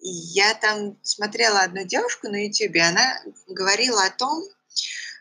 я 0.00 0.54
там 0.54 0.96
смотрела 1.02 1.62
одну 1.62 1.82
девушку 1.84 2.28
на 2.28 2.46
YouTube, 2.46 2.76
она 2.76 3.20
говорила 3.48 4.04
о 4.04 4.10
том, 4.10 4.44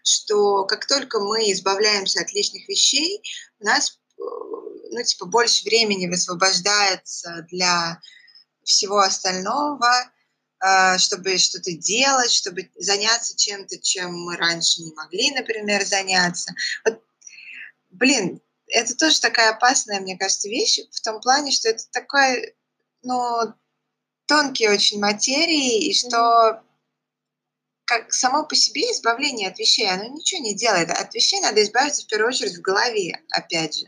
что 0.04 0.66
как 0.66 0.86
только 0.86 1.20
мы 1.20 1.52
избавляемся 1.52 2.22
от 2.22 2.32
лишних 2.32 2.70
вещей, 2.70 3.24
у 3.60 3.66
нас 3.66 4.00
ну, 4.18 5.04
типа, 5.04 5.26
больше 5.26 5.64
времени 5.66 6.08
высвобождается 6.08 7.46
для 7.50 8.00
всего 8.68 9.00
остального, 9.00 9.90
э, 10.64 10.98
чтобы 10.98 11.38
что-то 11.38 11.72
делать, 11.72 12.32
чтобы 12.32 12.70
заняться 12.76 13.36
чем-то, 13.36 13.80
чем 13.80 14.14
мы 14.14 14.36
раньше 14.36 14.82
не 14.82 14.94
могли, 14.94 15.32
например, 15.32 15.86
заняться. 15.86 16.54
Вот, 16.86 17.02
блин, 17.90 18.42
это 18.68 18.96
тоже 18.96 19.20
такая 19.22 19.52
опасная, 19.52 20.02
мне 20.02 20.18
кажется, 20.18 20.50
вещь 20.50 20.80
в 20.92 21.02
том 21.02 21.22
плане, 21.22 21.52
что 21.52 21.70
это 21.70 21.84
такое, 21.92 22.54
ну, 23.04 23.54
тонкие 24.26 24.72
очень 24.72 25.00
материи, 25.00 25.88
и 25.88 25.94
что 25.94 26.62
как 27.86 28.14
само 28.14 28.44
по 28.44 28.54
себе 28.54 28.82
избавление 28.92 29.48
от 29.48 29.58
вещей, 29.58 29.90
оно 29.90 30.04
ничего 30.04 30.42
не 30.42 30.54
делает. 30.54 30.92
От 30.92 31.16
вещей 31.16 31.40
надо 31.40 31.64
избавиться 31.64 32.04
в 32.04 32.08
первую 32.08 32.28
очередь 32.28 32.58
в 32.58 32.62
голове, 32.62 33.24
опять 33.32 33.80
же. 33.80 33.86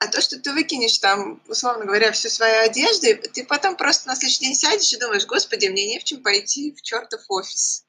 А 0.00 0.08
то, 0.08 0.20
что 0.20 0.38
ты 0.40 0.52
выкинешь 0.52 0.98
там, 0.98 1.42
условно 1.46 1.84
говоря, 1.84 2.10
всю 2.12 2.30
свою 2.30 2.62
одежду, 2.62 3.06
ты 3.32 3.44
потом 3.44 3.76
просто 3.76 4.08
на 4.08 4.16
следующий 4.16 4.40
день 4.40 4.54
сядешь 4.54 4.92
и 4.92 4.98
думаешь, 4.98 5.26
господи, 5.26 5.66
мне 5.68 5.86
не 5.86 5.98
в 5.98 6.04
чем 6.04 6.22
пойти 6.22 6.72
в 6.72 6.82
чертов 6.82 7.20
офис. 7.28 7.84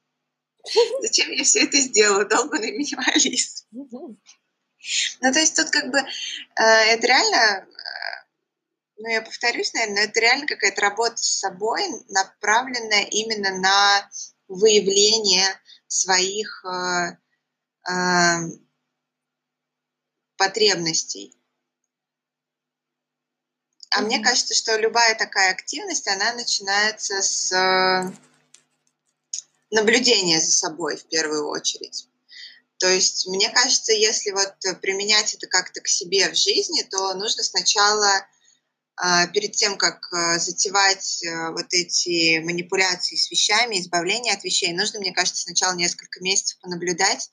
Зачем 1.01 1.31
я 1.31 1.43
все 1.43 1.63
это 1.63 1.77
сделала, 1.79 2.25
долбанный 2.25 2.71
минималист? 2.71 3.65
Ну, 3.71 4.17
то 5.21 5.39
есть 5.39 5.55
тут 5.55 5.69
как 5.69 5.89
бы 5.89 5.99
э, 5.99 6.03
это 6.55 7.07
реально 7.07 7.67
ну, 9.01 9.09
я 9.09 9.21
повторюсь, 9.21 9.73
наверное, 9.73 10.03
это 10.03 10.19
реально 10.19 10.45
какая-то 10.45 10.81
работа 10.81 11.17
с 11.17 11.39
собой, 11.39 11.81
направленная 12.09 13.03
именно 13.05 13.57
на 13.57 14.09
выявление 14.47 15.47
своих 15.87 16.63
э, 16.65 17.17
э, 17.91 18.35
потребностей. 20.37 21.35
А 23.91 24.01
мне 24.01 24.19
кажется, 24.19 24.53
что 24.53 24.77
любая 24.77 25.15
такая 25.15 25.51
активность, 25.51 26.07
она 26.07 26.33
начинается 26.33 27.21
с 27.21 27.51
э, 27.51 28.11
наблюдения 29.69 30.39
за 30.39 30.51
собой 30.51 30.97
в 30.97 31.05
первую 31.05 31.47
очередь. 31.49 32.07
То 32.77 32.87
есть, 32.87 33.27
мне 33.27 33.49
кажется, 33.49 33.91
если 33.91 34.31
вот 34.31 34.55
применять 34.81 35.33
это 35.33 35.47
как-то 35.47 35.81
к 35.81 35.87
себе 35.87 36.29
в 36.29 36.35
жизни, 36.35 36.83
то 36.83 37.13
нужно 37.13 37.43
сначала 37.43 38.25
а, 38.95 39.27
перед 39.27 39.53
тем, 39.53 39.77
как 39.77 40.11
а, 40.13 40.39
затевать 40.39 41.23
а, 41.25 41.51
вот 41.51 41.73
эти 41.73 42.39
манипуляции 42.39 43.15
с 43.15 43.29
вещами, 43.31 43.79
избавление 43.79 44.33
от 44.33 44.43
вещей, 44.43 44.73
нужно, 44.73 44.99
мне 44.99 45.11
кажется, 45.11 45.43
сначала 45.43 45.75
несколько 45.75 46.21
месяцев 46.21 46.59
понаблюдать 46.61 47.29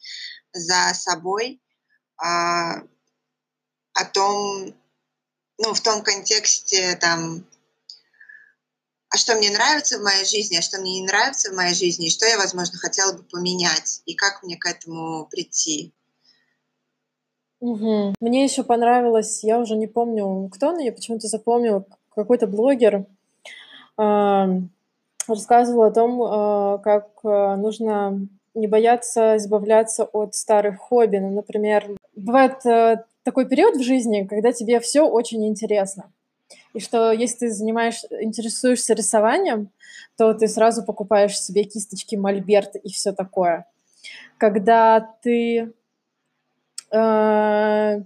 за 0.52 0.92
собой 0.94 1.60
о 2.16 2.82
том, 4.12 4.74
ну, 5.58 5.74
в 5.74 5.80
том 5.80 6.02
контексте, 6.02 6.96
там, 6.96 7.44
а 9.10 9.16
что 9.16 9.34
мне 9.34 9.50
нравится 9.50 9.98
в 9.98 10.02
моей 10.02 10.24
жизни, 10.24 10.56
а 10.56 10.62
что 10.62 10.80
мне 10.80 11.00
не 11.00 11.06
нравится 11.06 11.50
в 11.50 11.56
моей 11.56 11.74
жизни, 11.74 12.06
и 12.06 12.10
что 12.10 12.26
я, 12.26 12.38
возможно, 12.38 12.78
хотела 12.78 13.12
бы 13.12 13.22
поменять, 13.24 14.02
и 14.06 14.14
как 14.14 14.42
мне 14.42 14.56
к 14.56 14.66
этому 14.66 15.26
прийти. 15.26 15.92
Угу. 17.60 18.14
Мне 18.20 18.44
еще 18.44 18.62
понравилось, 18.62 19.42
я 19.42 19.58
уже 19.58 19.74
не 19.74 19.88
помню, 19.88 20.48
кто, 20.52 20.72
но 20.72 20.80
я 20.80 20.92
почему-то 20.92 21.26
запомнила, 21.26 21.84
какой-то 22.14 22.46
блогер 22.46 23.06
э, 23.98 24.46
рассказывал 25.26 25.82
о 25.82 25.90
том, 25.90 26.22
э, 26.22 26.78
как 26.82 27.08
э, 27.24 27.56
нужно 27.56 28.28
не 28.54 28.66
бояться 28.66 29.36
избавляться 29.36 30.04
от 30.04 30.34
старых 30.34 30.78
хобби. 30.78 31.16
Ну, 31.16 31.30
например, 31.30 31.96
бывает 32.14 32.64
э, 32.66 33.04
такой 33.28 33.46
период 33.46 33.76
в 33.76 33.82
жизни, 33.82 34.26
когда 34.26 34.52
тебе 34.52 34.80
все 34.80 35.06
очень 35.06 35.46
интересно. 35.46 36.10
И 36.72 36.80
что 36.80 37.12
если 37.12 37.40
ты 37.40 37.50
занимаешь, 37.50 38.02
интересуешься 38.22 38.94
рисованием, 38.94 39.68
то 40.16 40.32
ты 40.32 40.48
сразу 40.48 40.82
покупаешь 40.82 41.38
себе 41.38 41.64
кисточки 41.64 42.16
Мольберт 42.16 42.76
и 42.76 42.88
все 42.88 43.12
такое. 43.12 43.66
Когда 44.38 45.14
ты 45.22 45.74
э, 46.90 48.00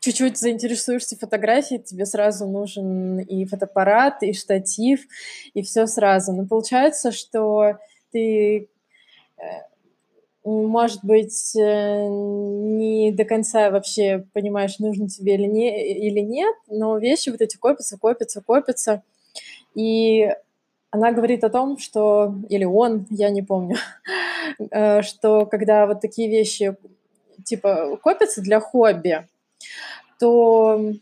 чуть-чуть 0.00 0.36
заинтересуешься 0.36 1.16
фотографией, 1.16 1.80
тебе 1.80 2.04
сразу 2.04 2.44
нужен 2.48 3.20
и 3.20 3.44
фотоаппарат, 3.44 4.24
и 4.24 4.32
штатив, 4.32 5.06
и 5.54 5.62
все 5.62 5.86
сразу. 5.86 6.32
Но 6.32 6.46
получается, 6.46 7.12
что 7.12 7.78
ты 8.10 8.68
э, 9.36 9.42
может 10.48 11.04
быть, 11.04 11.54
э, 11.56 12.06
не 12.08 13.12
до 13.12 13.24
конца 13.24 13.70
вообще 13.70 14.24
понимаешь, 14.32 14.78
нужно 14.78 15.08
тебе 15.08 15.34
или, 15.34 15.46
не, 15.46 15.92
или 16.08 16.20
нет, 16.20 16.54
но 16.68 16.98
вещи 16.98 17.30
вот 17.30 17.40
эти 17.40 17.56
копятся, 17.56 17.98
копятся, 17.98 18.40
копятся. 18.40 19.02
И 19.74 20.30
она 20.90 21.12
говорит 21.12 21.44
о 21.44 21.50
том, 21.50 21.78
что, 21.78 22.34
или 22.48 22.64
он, 22.64 23.06
я 23.10 23.30
не 23.30 23.42
помню, 23.42 23.76
э, 24.70 25.02
что 25.02 25.46
когда 25.46 25.86
вот 25.86 26.00
такие 26.00 26.28
вещи 26.28 26.76
типа 27.44 27.98
копятся 28.02 28.40
для 28.40 28.60
хобби, 28.60 29.26
то 30.18 30.92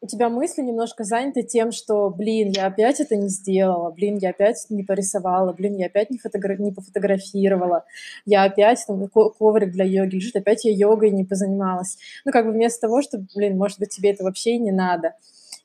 у 0.00 0.06
тебя 0.06 0.28
мысли 0.28 0.62
немножко 0.62 1.02
заняты 1.02 1.42
тем, 1.42 1.72
что, 1.72 2.08
блин, 2.10 2.52
я 2.54 2.66
опять 2.66 3.00
это 3.00 3.16
не 3.16 3.28
сделала, 3.28 3.90
блин, 3.90 4.16
я 4.16 4.30
опять 4.30 4.66
не 4.70 4.84
порисовала, 4.84 5.52
блин, 5.52 5.76
я 5.76 5.86
опять 5.86 6.10
не, 6.10 6.18
фотогра... 6.18 6.56
не 6.56 6.72
пофотографировала, 6.72 7.84
я 8.24 8.44
опять 8.44 8.84
там 8.86 9.08
коврик 9.08 9.72
для 9.72 9.84
йоги 9.84 10.16
лежит, 10.16 10.36
опять 10.36 10.64
я 10.64 10.72
йогой 10.72 11.10
не 11.10 11.24
позанималась. 11.24 11.98
Ну, 12.24 12.32
как 12.32 12.46
бы 12.46 12.52
вместо 12.52 12.82
того, 12.82 13.02
что, 13.02 13.18
блин, 13.34 13.56
может 13.58 13.80
быть, 13.80 13.90
тебе 13.90 14.12
это 14.12 14.22
вообще 14.22 14.52
и 14.52 14.58
не 14.58 14.70
надо. 14.70 15.14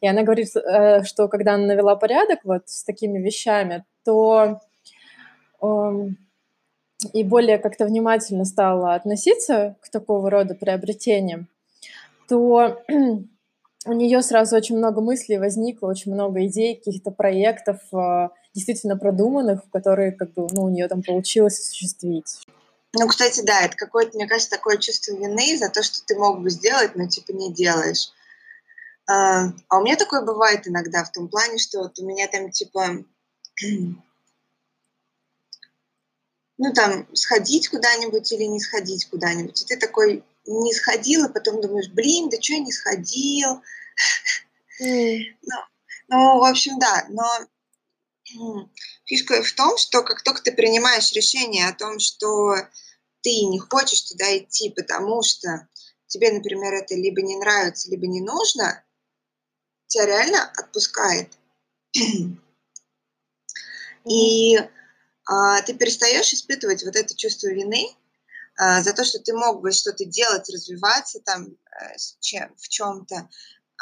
И 0.01 0.07
она 0.07 0.23
говорит, 0.23 0.49
э, 0.55 1.03
что 1.03 1.27
когда 1.27 1.53
она 1.53 1.67
навела 1.67 1.95
порядок 1.95 2.39
вот 2.43 2.63
с 2.65 2.83
такими 2.83 3.19
вещами, 3.19 3.85
то 4.03 4.59
эм, 5.61 6.17
и 7.13 7.23
более 7.23 7.57
как-то 7.57 7.85
внимательно 7.85 8.45
стала 8.45 8.95
относиться 8.95 9.75
к 9.81 9.89
такого 9.89 10.29
рода 10.29 10.55
приобретениям, 10.55 11.47
то 12.27 12.81
у 13.85 13.93
нее 13.93 14.21
сразу 14.21 14.55
очень 14.55 14.77
много 14.77 15.01
мыслей 15.01 15.37
возникло, 15.37 15.87
очень 15.87 16.13
много 16.13 16.45
идей, 16.45 16.75
каких-то 16.75 17.11
проектов, 17.11 17.79
э, 17.93 18.29
действительно 18.53 18.97
продуманных, 18.97 19.61
которые 19.71 20.11
как 20.11 20.33
бы, 20.33 20.47
ну, 20.51 20.63
у 20.63 20.69
нее 20.69 20.87
там 20.87 21.03
получилось 21.03 21.59
осуществить. 21.59 22.41
Ну, 22.93 23.07
кстати, 23.07 23.41
да, 23.41 23.61
это 23.61 23.75
какое-то, 23.75 24.15
мне 24.15 24.27
кажется, 24.27 24.51
такое 24.51 24.77
чувство 24.77 25.13
вины 25.13 25.57
за 25.57 25.69
то, 25.69 25.81
что 25.81 26.05
ты 26.05 26.15
мог 26.15 26.41
бы 26.41 26.49
сделать, 26.49 26.95
но 26.95 27.07
типа 27.07 27.31
не 27.31 27.51
делаешь. 27.51 28.11
А, 29.07 29.47
а 29.67 29.79
у 29.79 29.83
меня 29.83 29.95
такое 29.95 30.21
бывает 30.21 30.67
иногда 30.67 31.03
в 31.03 31.11
том 31.11 31.27
плане, 31.27 31.57
что 31.57 31.79
вот 31.79 31.97
у 31.99 32.05
меня 32.05 32.27
там 32.27 32.51
типа, 32.51 33.03
ну 36.57 36.73
там 36.73 37.07
сходить 37.13 37.67
куда-нибудь 37.69 38.31
или 38.31 38.43
не 38.43 38.59
сходить 38.59 39.09
куда-нибудь, 39.09 39.61
и 39.61 39.65
ты 39.65 39.77
такой 39.77 40.23
не 40.45 40.73
сходил, 40.73 41.25
и 41.25 41.33
потом 41.33 41.61
думаешь, 41.61 41.89
блин, 41.89 42.29
да 42.29 42.41
что 42.41 42.53
я 42.53 42.59
не 42.59 42.71
сходил. 42.71 43.61
Ну, 44.79 45.57
ну, 46.09 46.39
в 46.39 46.43
общем, 46.43 46.79
да, 46.79 47.05
но 47.09 47.25
фишка 49.05 49.43
в 49.43 49.51
том, 49.53 49.77
что 49.77 50.03
как 50.03 50.23
только 50.23 50.41
ты 50.41 50.51
принимаешь 50.51 51.11
решение 51.13 51.67
о 51.67 51.73
том, 51.73 51.99
что 51.99 52.55
ты 53.21 53.45
не 53.45 53.59
хочешь 53.59 54.01
туда 54.01 54.37
идти, 54.37 54.69
потому 54.69 55.23
что 55.23 55.67
тебе, 56.07 56.31
например, 56.31 56.73
это 56.73 56.95
либо 56.95 57.21
не 57.21 57.37
нравится, 57.37 57.89
либо 57.89 58.07
не 58.07 58.21
нужно, 58.21 58.83
тебя 59.87 60.05
реально 60.05 60.51
отпускает. 60.57 61.31
И 64.05 64.57
а, 65.25 65.61
ты 65.61 65.73
перестаешь 65.73 66.33
испытывать 66.33 66.83
вот 66.83 66.95
это 66.95 67.15
чувство 67.15 67.47
вины, 67.47 67.95
за 68.57 68.93
то, 68.93 69.03
что 69.03 69.19
ты 69.19 69.33
мог 69.33 69.61
бы 69.61 69.71
что-то 69.71 70.05
делать, 70.05 70.49
развиваться 70.49 71.19
там 71.19 71.47
э, 71.47 71.95
чем, 72.19 72.53
в 72.57 72.67
чем-то, 72.67 73.29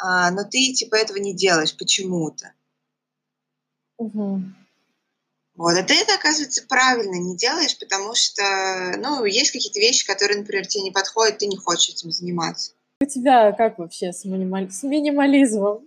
а, 0.00 0.30
но 0.30 0.44
ты 0.44 0.72
типа 0.72 0.96
этого 0.96 1.18
не 1.18 1.34
делаешь 1.34 1.76
почему-то. 1.76 2.52
Угу. 3.98 4.42
Вот, 5.54 5.78
а 5.78 5.82
ты 5.82 5.94
это, 5.94 6.14
оказывается, 6.14 6.64
правильно 6.66 7.16
не 7.16 7.36
делаешь, 7.36 7.78
потому 7.78 8.14
что, 8.14 8.42
ну, 8.98 9.24
есть 9.24 9.50
какие-то 9.50 9.80
вещи, 9.80 10.06
которые, 10.06 10.38
например, 10.38 10.66
тебе 10.66 10.84
не 10.84 10.90
подходят, 10.90 11.38
ты 11.38 11.46
не 11.46 11.56
хочешь 11.56 11.90
этим 11.90 12.10
заниматься. 12.10 12.72
У 13.00 13.06
тебя 13.06 13.52
как 13.52 13.78
вообще 13.78 14.12
с, 14.12 14.24
минимали... 14.24 14.68
с 14.68 14.82
минимализмом 14.82 15.86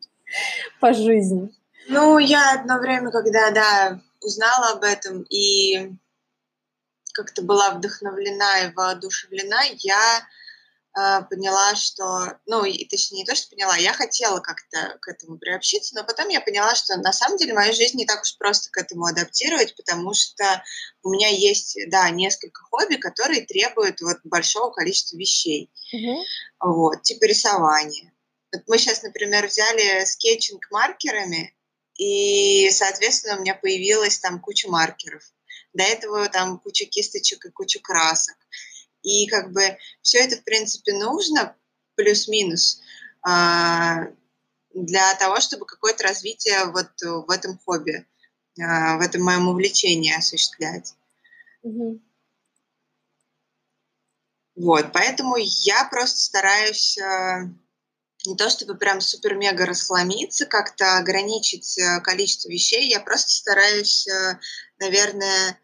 по 0.80 0.94
жизни? 0.94 1.52
Ну, 1.88 2.18
я 2.18 2.54
одно 2.54 2.78
время, 2.78 3.10
когда, 3.10 3.50
да, 3.50 4.00
узнала 4.22 4.72
об 4.72 4.82
этом 4.82 5.22
и 5.28 5.92
как-то 7.16 7.42
была 7.42 7.70
вдохновлена 7.70 8.64
и 8.64 8.72
воодушевлена, 8.74 9.62
я 9.78 10.28
э, 10.98 11.22
поняла, 11.30 11.74
что, 11.74 12.38
ну, 12.44 12.64
и, 12.64 12.84
точнее, 12.84 13.20
не 13.20 13.24
то, 13.24 13.34
что 13.34 13.48
поняла, 13.48 13.76
я 13.76 13.94
хотела 13.94 14.40
как-то 14.40 14.98
к 15.00 15.08
этому 15.08 15.38
приобщиться, 15.38 15.94
но 15.94 16.04
потом 16.04 16.28
я 16.28 16.42
поняла, 16.42 16.74
что 16.74 16.96
на 16.98 17.12
самом 17.12 17.38
деле 17.38 17.54
мою 17.54 17.72
жизнь 17.72 17.96
не 17.96 18.04
так 18.04 18.22
уж 18.22 18.36
просто 18.36 18.70
к 18.70 18.76
этому 18.76 19.06
адаптировать, 19.06 19.74
потому 19.76 20.12
что 20.12 20.62
у 21.02 21.10
меня 21.10 21.28
есть, 21.28 21.78
да, 21.88 22.10
несколько 22.10 22.62
хобби, 22.64 22.96
которые 22.96 23.46
требуют 23.46 24.02
вот 24.02 24.18
большого 24.24 24.70
количества 24.70 25.16
вещей. 25.16 25.72
Mm-hmm. 25.94 26.22
Вот, 26.60 27.02
типа 27.02 27.24
рисования. 27.24 28.12
Вот 28.52 28.62
мы 28.66 28.78
сейчас, 28.78 29.02
например, 29.02 29.46
взяли 29.46 30.04
скетчинг 30.04 30.70
маркерами, 30.70 31.56
и, 31.96 32.68
соответственно, 32.70 33.38
у 33.38 33.40
меня 33.40 33.54
появилась 33.54 34.18
там 34.18 34.38
куча 34.38 34.68
маркеров. 34.68 35.22
До 35.76 35.82
этого 35.82 36.28
там 36.28 36.58
куча 36.58 36.86
кисточек 36.86 37.44
и 37.44 37.50
куча 37.50 37.80
красок. 37.80 38.36
И 39.02 39.26
как 39.28 39.52
бы 39.52 39.76
все 40.02 40.18
это, 40.18 40.36
в 40.36 40.44
принципе, 40.44 40.94
нужно, 40.94 41.54
плюс-минус, 41.94 42.80
а, 43.22 44.08
для 44.74 45.14
того, 45.16 45.40
чтобы 45.40 45.66
какое-то 45.66 46.04
развитие 46.04 46.64
вот 46.66 46.90
в 47.00 47.30
этом 47.30 47.58
хобби, 47.58 48.06
а, 48.60 48.96
в 48.96 49.00
этом 49.00 49.22
моем 49.22 49.48
увлечении 49.48 50.16
осуществлять. 50.16 50.94
Угу. 51.62 52.00
Вот, 54.56 54.92
поэтому 54.92 55.36
я 55.36 55.84
просто 55.84 56.18
стараюсь 56.18 56.98
а, 56.98 57.48
не 58.26 58.36
то 58.36 58.50
чтобы 58.50 58.76
прям 58.76 59.00
супер-мега 59.00 59.66
расхламиться, 59.66 60.46
как-то 60.46 60.98
ограничить 60.98 61.78
э, 61.78 62.00
количество 62.00 62.48
вещей, 62.48 62.88
я 62.88 63.00
просто 63.00 63.30
стараюсь, 63.30 64.06
э, 64.08 64.38
наверное, 64.80 65.58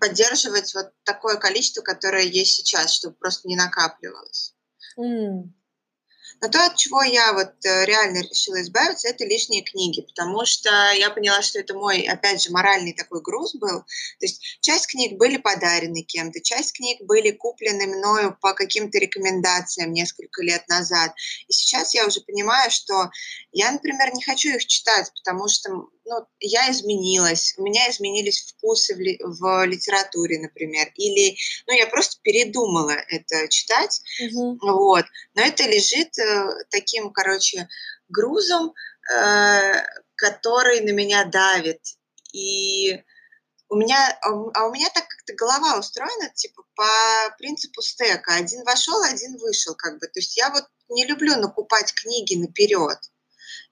поддерживать 0.00 0.74
вот 0.74 0.92
такое 1.04 1.36
количество, 1.36 1.82
которое 1.82 2.24
есть 2.24 2.54
сейчас, 2.54 2.92
чтобы 2.92 3.16
просто 3.16 3.48
не 3.48 3.56
накапливалось. 3.56 4.54
Mm. 4.98 5.50
Но 6.40 6.48
то, 6.48 6.64
от 6.64 6.76
чего 6.76 7.02
я 7.02 7.32
вот 7.32 7.52
э, 7.64 7.84
реально 7.84 8.18
решила 8.18 8.60
избавиться, 8.62 9.08
это 9.08 9.24
лишние 9.24 9.62
книги, 9.62 10.02
потому 10.02 10.44
что 10.44 10.70
я 10.92 11.10
поняла, 11.10 11.42
что 11.42 11.58
это 11.58 11.74
мой, 11.74 12.02
опять 12.02 12.42
же, 12.42 12.52
моральный 12.52 12.92
такой 12.92 13.20
груз 13.22 13.54
был. 13.56 13.80
То 13.80 13.86
есть 14.20 14.58
часть 14.60 14.86
книг 14.86 15.18
были 15.18 15.36
подарены 15.36 16.02
кем-то, 16.02 16.40
часть 16.40 16.76
книг 16.76 17.00
были 17.02 17.32
куплены 17.32 17.86
мною 17.86 18.36
по 18.40 18.54
каким-то 18.54 18.98
рекомендациям 18.98 19.92
несколько 19.92 20.42
лет 20.42 20.66
назад. 20.68 21.12
И 21.48 21.52
сейчас 21.52 21.94
я 21.94 22.06
уже 22.06 22.20
понимаю, 22.20 22.70
что 22.70 23.10
я, 23.50 23.72
например, 23.72 24.14
не 24.14 24.22
хочу 24.22 24.50
их 24.50 24.64
читать, 24.66 25.10
потому 25.14 25.48
что 25.48 25.88
ну, 26.08 26.26
я 26.40 26.70
изменилась, 26.70 27.54
у 27.58 27.62
меня 27.62 27.90
изменились 27.90 28.40
вкусы 28.40 28.94
в, 28.94 28.98
ли, 28.98 29.20
в 29.22 29.64
литературе, 29.66 30.40
например, 30.40 30.90
или, 30.94 31.36
ну, 31.66 31.74
я 31.74 31.86
просто 31.86 32.18
передумала 32.22 32.92
это 33.08 33.48
читать, 33.48 34.00
угу. 34.20 34.58
вот, 34.60 35.04
но 35.34 35.42
это 35.42 35.64
лежит 35.64 36.18
э, 36.18 36.64
таким, 36.70 37.12
короче, 37.12 37.68
грузом, 38.08 38.72
э, 39.12 39.72
который 40.14 40.80
на 40.80 40.90
меня 40.90 41.24
давит, 41.24 41.80
и 42.32 43.02
у 43.68 43.76
меня, 43.76 44.18
а 44.22 44.32
у 44.32 44.50
а 44.54 44.70
меня 44.70 44.88
так 44.94 45.06
как-то 45.06 45.34
голова 45.34 45.78
устроена, 45.78 46.30
типа, 46.34 46.62
по 46.74 47.36
принципу 47.36 47.82
стека, 47.82 48.34
один 48.34 48.64
вошел, 48.64 49.02
один 49.02 49.36
вышел, 49.36 49.74
как 49.74 49.98
бы, 49.98 50.06
то 50.06 50.18
есть 50.18 50.36
я 50.36 50.50
вот 50.50 50.64
не 50.88 51.04
люблю 51.04 51.36
накупать 51.36 51.92
книги 51.92 52.34
наперед, 52.34 52.98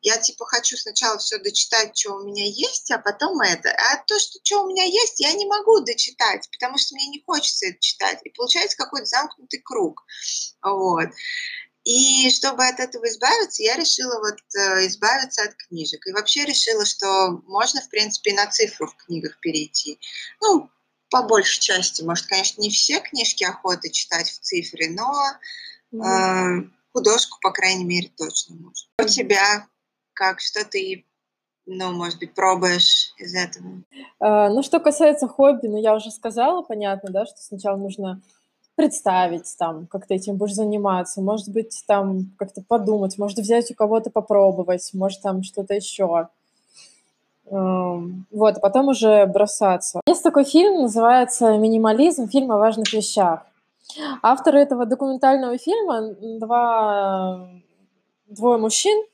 Я 0.06 0.18
типа 0.18 0.46
хочу 0.46 0.76
сначала 0.76 1.18
все 1.18 1.36
дочитать, 1.38 1.98
что 1.98 2.12
у 2.12 2.22
меня 2.22 2.44
есть, 2.44 2.92
а 2.92 2.98
потом 2.98 3.40
это. 3.40 3.70
А 3.70 3.96
то, 4.06 4.16
что, 4.20 4.38
что 4.44 4.62
у 4.62 4.68
меня 4.68 4.84
есть, 4.84 5.18
я 5.18 5.32
не 5.32 5.46
могу 5.46 5.80
дочитать, 5.80 6.48
потому 6.52 6.78
что 6.78 6.94
мне 6.94 7.08
не 7.08 7.24
хочется 7.26 7.66
это 7.66 7.80
читать. 7.80 8.20
И 8.22 8.30
получается 8.30 8.76
какой-то 8.76 9.06
замкнутый 9.06 9.60
круг. 9.62 10.04
Вот. 10.62 11.08
И 11.82 12.30
чтобы 12.30 12.68
от 12.68 12.78
этого 12.78 13.08
избавиться, 13.08 13.64
я 13.64 13.74
решила 13.74 14.20
вот 14.20 14.38
э, 14.56 14.86
избавиться 14.86 15.42
от 15.42 15.56
книжек. 15.56 16.06
И 16.06 16.12
вообще 16.12 16.44
решила, 16.44 16.86
что 16.86 17.42
можно, 17.48 17.80
в 17.80 17.88
принципе, 17.88 18.30
и 18.30 18.34
на 18.34 18.46
цифру 18.46 18.86
в 18.86 18.94
книгах 18.94 19.40
перейти. 19.40 19.98
Ну, 20.40 20.70
по 21.10 21.24
большей 21.24 21.60
части. 21.60 22.02
Может, 22.02 22.26
конечно, 22.26 22.60
не 22.60 22.70
все 22.70 23.00
книжки 23.00 23.42
охоты 23.42 23.90
читать 23.90 24.30
в 24.30 24.38
цифре, 24.38 24.88
но 24.88 25.10
э, 26.00 26.62
художку, 26.92 27.40
по 27.40 27.50
крайней 27.50 27.84
мере, 27.84 28.12
точно 28.16 28.54
можно. 28.54 28.88
У 29.00 29.08
тебя 29.08 29.66
как, 30.16 30.40
что 30.40 30.64
ты 30.64 31.04
ну, 31.66 31.92
может 31.92 32.20
быть, 32.20 32.32
пробуешь 32.32 33.12
из 33.18 33.34
этого? 33.34 33.82
А, 34.20 34.48
ну, 34.50 34.62
что 34.62 34.78
касается 34.78 35.26
хобби, 35.26 35.66
ну, 35.66 35.78
я 35.78 35.94
уже 35.94 36.12
сказала, 36.12 36.62
понятно, 36.62 37.10
да, 37.10 37.26
что 37.26 37.38
сначала 37.38 37.76
нужно 37.76 38.20
представить 38.76 39.52
там, 39.58 39.86
как 39.86 40.06
ты 40.06 40.14
этим 40.14 40.36
будешь 40.36 40.54
заниматься, 40.54 41.20
может 41.20 41.48
быть, 41.48 41.82
там 41.88 42.30
как-то 42.38 42.62
подумать, 42.62 43.18
может 43.18 43.38
взять 43.38 43.70
у 43.70 43.74
кого-то 43.74 44.10
попробовать, 44.10 44.90
может 44.94 45.22
там 45.22 45.42
что-то 45.42 45.74
еще. 45.74 46.28
Вот, 47.48 48.56
а 48.56 48.60
потом 48.60 48.88
уже 48.88 49.24
бросаться. 49.26 50.00
Есть 50.06 50.22
такой 50.22 50.44
фильм, 50.44 50.82
называется 50.82 51.56
«Минимализм. 51.56 52.28
Фильм 52.28 52.50
о 52.52 52.58
важных 52.58 52.92
вещах». 52.92 53.46
Авторы 54.20 54.60
этого 54.60 54.84
документального 54.84 55.56
фильма 55.56 56.14
два, 56.20 57.48
двое 58.26 58.58
мужчин, 58.58 59.04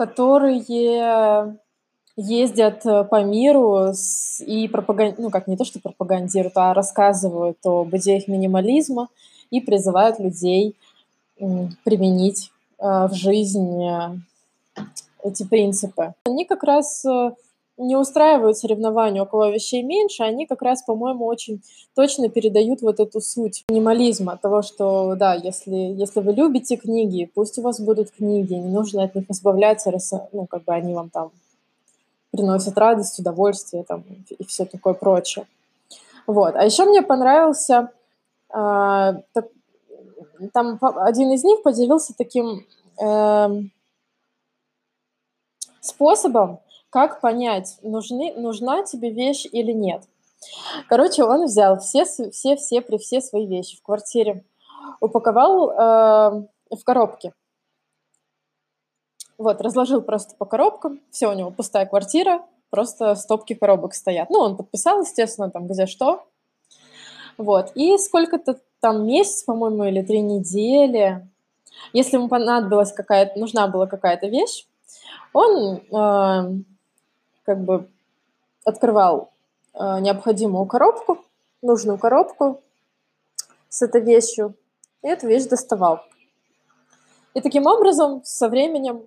которые 0.00 1.58
ездят 2.16 2.82
по 2.82 3.22
миру 3.22 3.92
и 4.40 4.66
пропаган... 4.68 5.14
ну 5.18 5.28
как 5.28 5.46
не 5.46 5.58
то, 5.58 5.64
что 5.66 5.78
пропагандируют, 5.78 6.56
а 6.56 6.72
рассказывают 6.72 7.58
об 7.66 7.94
идеях 7.96 8.26
минимализма 8.26 9.08
и 9.50 9.60
призывают 9.60 10.18
людей 10.18 10.74
применить 11.84 12.50
э, 12.78 13.08
в 13.08 13.12
жизни 13.12 14.22
эти 15.22 15.42
принципы. 15.42 16.14
Они 16.24 16.46
как 16.46 16.62
раз 16.64 17.04
э, 17.04 17.32
не 17.80 17.96
устраивают 17.96 18.58
соревнования, 18.58 19.22
у 19.22 19.26
кого 19.26 19.46
вещей 19.46 19.82
меньше, 19.82 20.22
они 20.22 20.46
как 20.46 20.62
раз, 20.62 20.82
по-моему, 20.82 21.24
очень 21.24 21.62
точно 21.94 22.28
передают 22.28 22.82
вот 22.82 23.00
эту 23.00 23.20
суть 23.20 23.64
минимализма, 23.68 24.36
того, 24.36 24.62
что, 24.62 25.14
да, 25.16 25.34
если, 25.34 25.74
если 25.74 26.20
вы 26.20 26.32
любите 26.32 26.76
книги, 26.76 27.30
пусть 27.34 27.58
у 27.58 27.62
вас 27.62 27.80
будут 27.80 28.10
книги, 28.10 28.54
не 28.54 28.68
нужно 28.68 29.04
от 29.04 29.14
них 29.14 29.24
избавляться, 29.30 29.90
раз, 29.90 30.12
ну, 30.32 30.46
как 30.46 30.64
бы 30.64 30.74
они 30.74 30.94
вам 30.94 31.10
там 31.10 31.30
приносят 32.30 32.76
радость, 32.78 33.18
удовольствие 33.18 33.82
там, 33.84 34.04
и 34.28 34.44
все 34.44 34.64
такое 34.64 34.94
прочее. 34.94 35.46
Вот. 36.26 36.54
А 36.54 36.64
еще 36.64 36.84
мне 36.84 37.02
понравился, 37.02 37.90
э, 38.50 39.14
так, 39.32 39.46
там 40.52 40.78
один 40.80 41.32
из 41.32 41.42
них 41.44 41.62
поделился 41.62 42.14
таким 42.16 42.66
э, 43.02 43.62
способом, 45.80 46.60
как 46.90 47.20
понять, 47.20 47.78
нужны, 47.82 48.34
нужна 48.34 48.82
тебе 48.82 49.10
вещь 49.10 49.46
или 49.50 49.72
нет. 49.72 50.02
Короче, 50.88 51.24
он 51.24 51.44
взял 51.44 51.78
все, 51.78 52.04
все, 52.04 52.56
все, 52.56 52.80
при 52.80 52.98
все 52.98 53.20
свои 53.20 53.46
вещи 53.46 53.76
в 53.76 53.82
квартире, 53.82 54.44
упаковал 55.00 55.70
э, 55.70 56.46
в 56.70 56.84
коробки. 56.84 57.32
Вот, 59.38 59.60
разложил 59.60 60.02
просто 60.02 60.34
по 60.36 60.44
коробкам, 60.44 61.00
все, 61.10 61.28
у 61.28 61.32
него 61.32 61.50
пустая 61.50 61.86
квартира, 61.86 62.44
просто 62.70 63.14
стопки 63.14 63.54
коробок 63.54 63.94
стоят. 63.94 64.30
Ну, 64.30 64.40
он 64.40 64.56
подписал, 64.56 65.00
естественно, 65.00 65.50
там 65.50 65.66
где 65.66 65.86
что. 65.86 66.24
Вот, 67.38 67.72
и 67.74 67.96
сколько-то 67.96 68.60
там 68.80 69.06
месяц, 69.06 69.44
по-моему, 69.44 69.84
или 69.84 70.02
три 70.02 70.20
недели, 70.20 71.26
если 71.92 72.16
ему 72.16 72.28
понадобилась 72.28 72.92
какая-то, 72.92 73.38
нужна 73.38 73.66
была 73.66 73.86
какая-то 73.86 74.26
вещь, 74.26 74.66
он 75.32 75.76
э, 75.90 76.62
как 77.50 77.64
бы 77.64 77.88
открывал 78.64 79.32
э, 79.74 79.98
необходимую 79.98 80.66
коробку, 80.66 81.18
нужную 81.62 81.98
коробку 81.98 82.60
с 83.68 83.82
этой 83.82 84.00
вещью, 84.02 84.54
и 85.02 85.08
эту 85.08 85.26
вещь 85.26 85.46
доставал. 85.46 85.98
И 87.34 87.40
таким 87.40 87.66
образом, 87.66 88.22
со 88.24 88.48
временем 88.48 89.02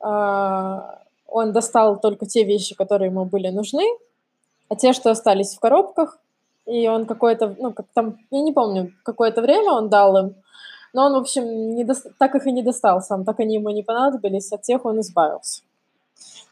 э, 0.00 0.80
он 1.26 1.52
достал 1.52 1.98
только 1.98 2.26
те 2.26 2.44
вещи, 2.44 2.76
которые 2.76 3.10
ему 3.10 3.24
были 3.24 3.48
нужны, 3.48 3.84
а 4.68 4.76
те, 4.76 4.92
что 4.92 5.10
остались 5.10 5.56
в 5.56 5.58
коробках, 5.58 6.20
и 6.66 6.86
он 6.86 7.04
какое-то, 7.04 7.56
ну, 7.58 7.72
как 7.72 7.86
там, 7.94 8.16
я 8.30 8.42
не 8.42 8.52
помню, 8.52 8.92
какое-то 9.02 9.42
время 9.42 9.72
он 9.72 9.88
дал 9.88 10.16
им, 10.18 10.34
но 10.92 11.06
он, 11.06 11.14
в 11.14 11.16
общем, 11.16 11.74
не 11.74 11.82
до... 11.82 11.94
так 12.20 12.36
их 12.36 12.46
и 12.46 12.52
не 12.52 12.62
достал 12.62 13.00
сам, 13.00 13.24
так 13.24 13.40
они 13.40 13.56
ему 13.56 13.70
не 13.70 13.82
понадобились, 13.82 14.52
от 14.52 14.62
тех 14.62 14.84
он 14.84 15.00
избавился. 15.00 15.62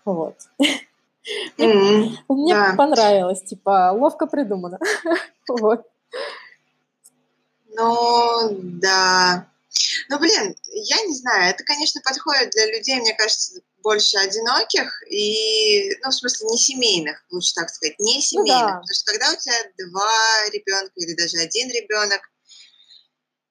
Вот. 0.05 0.35
Мне 2.29 2.55
да. 2.55 2.75
понравилось, 2.77 3.43
типа, 3.43 3.93
ловко 3.93 4.27
придумано. 4.27 4.79
вот. 5.49 5.87
Ну, 7.69 8.51
да. 8.53 9.49
Ну, 10.09 10.19
блин, 10.19 10.57
я 10.65 11.03
не 11.03 11.15
знаю, 11.15 11.51
это, 11.51 11.65
конечно, 11.65 12.01
подходит 12.03 12.51
для 12.51 12.67
людей, 12.67 13.01
мне 13.01 13.15
кажется, 13.15 13.61
больше 13.83 14.17
одиноких 14.19 15.03
и, 15.09 15.97
ну, 16.03 16.11
в 16.11 16.15
смысле, 16.15 16.49
не 16.49 16.59
семейных, 16.59 17.25
лучше 17.31 17.55
так 17.55 17.71
сказать, 17.71 17.99
не 17.99 18.21
семейных. 18.21 18.63
Ну, 18.63 18.67
да. 18.67 18.81
Потому 18.81 18.95
что 18.95 19.13
когда 19.13 19.33
у 19.33 19.37
тебя 19.37 19.55
два 19.79 20.51
ребенка 20.51 20.93
или 20.97 21.15
даже 21.15 21.39
один 21.39 21.71
ребенок, 21.71 22.21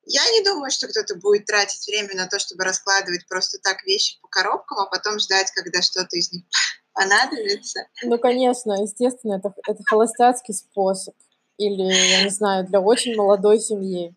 я 0.06 0.30
не 0.32 0.44
думаю, 0.44 0.72
что 0.72 0.88
кто-то 0.88 1.16
будет 1.16 1.46
тратить 1.46 1.88
время 1.88 2.16
на 2.16 2.28
то, 2.28 2.38
чтобы 2.38 2.64
раскладывать 2.64 3.28
просто 3.28 3.60
так 3.60 3.84
вещи 3.86 4.20
по 4.22 4.28
коробкам, 4.28 4.80
а 4.80 4.86
потом 4.88 5.20
ждать, 5.20 5.52
когда 5.52 5.82
что-то 5.82 6.16
из 6.16 6.32
них 6.32 6.44
понадобится. 6.96 7.82
Ну, 8.04 8.18
конечно, 8.18 8.82
естественно, 8.82 9.36
это, 9.36 9.54
это 9.68 9.84
холостяцкий 9.86 10.54
способ. 10.54 11.14
Или, 11.58 11.84
я 11.84 12.24
не 12.24 12.30
знаю, 12.30 12.66
для 12.66 12.80
очень 12.80 13.16
молодой 13.16 13.60
семьи. 13.60 14.14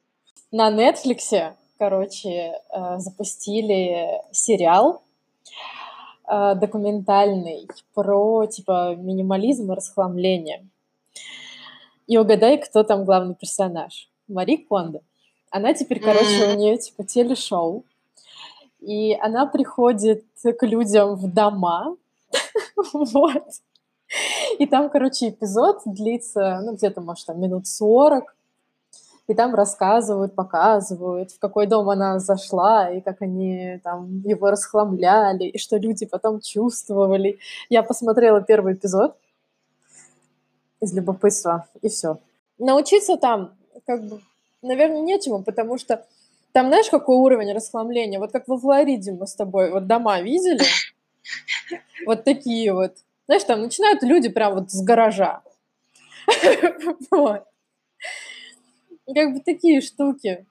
На 0.51 0.71
Netflix, 0.71 1.53
короче, 1.79 2.31
э, 2.31 2.99
запустили 2.99 4.23
сериал 4.33 5.03
э, 6.27 6.55
документальный 6.55 7.69
про, 7.95 8.47
типа, 8.47 8.95
минимализм 8.97 9.71
и 9.71 9.77
расхламление. 9.77 10.67
И 12.07 12.17
угадай, 12.17 12.59
кто 12.59 12.83
там 12.83 13.05
главный 13.05 13.35
персонаж. 13.35 14.09
Мари 14.29 14.57
Кондо. 14.57 15.01
Она 15.51 15.75
теперь, 15.75 16.01
короче, 16.01 16.53
у 16.53 16.57
нее, 16.57 16.79
типа, 16.79 17.05
телешоу. 17.05 17.85
И 18.81 19.14
она 19.21 19.47
приходит 19.47 20.25
к 20.43 20.67
людям 20.67 21.17
в 21.17 21.33
дома, 21.33 21.97
Вот. 22.93 23.45
И 24.59 24.67
там, 24.67 24.88
короче, 24.88 25.29
эпизод 25.29 25.81
длится, 25.85 26.61
ну, 26.62 26.75
где-то, 26.75 27.01
может, 27.01 27.27
там, 27.27 27.41
минут 27.41 27.67
40. 27.67 28.35
И 29.27 29.35
там 29.35 29.55
рассказывают, 29.55 30.35
показывают, 30.35 31.33
в 31.33 31.38
какой 31.38 31.67
дом 31.67 31.91
она 31.91 32.19
зашла, 32.19 32.91
и 32.91 33.03
как 33.03 33.21
они 33.21 33.79
там 33.85 34.23
его 34.25 34.51
расхламляли, 34.51 35.45
и 35.45 35.59
что 35.59 35.77
люди 35.77 36.07
потом 36.07 36.41
чувствовали. 36.41 37.38
Я 37.69 37.83
посмотрела 37.83 38.41
первый 38.41 38.73
эпизод 38.73 39.17
из 40.81 40.95
любопытства, 40.95 41.67
и 41.83 41.91
все. 41.91 42.19
Научиться 42.59 43.19
там, 43.19 43.53
как 43.87 44.03
бы, 44.03 44.23
наверное, 44.62 45.03
нечему, 45.03 45.43
потому 45.43 45.77
что 45.77 46.07
там, 46.53 46.69
знаешь, 46.69 46.88
какой 46.88 47.17
уровень 47.17 47.53
расхламления? 47.53 48.19
Вот 48.19 48.33
как 48.33 48.49
во 48.49 48.59
Флориде 48.59 49.12
мы 49.12 49.27
с 49.27 49.35
тобой 49.35 49.71
вот 49.71 49.87
дома 49.87 50.23
видели, 50.23 50.64
вот 52.07 52.25
такие 52.25 52.73
вот. 52.73 52.97
Знаешь, 53.27 53.45
там 53.45 53.62
начинают 53.62 54.03
люди 54.03 54.29
прям 54.29 54.55
вот 54.55 54.71
с 54.71 54.83
гаража. 54.83 55.43
Вот. 57.11 57.45
Как 59.14 59.33
бы 59.33 59.41
такие 59.41 59.81
штуки. 59.81 60.47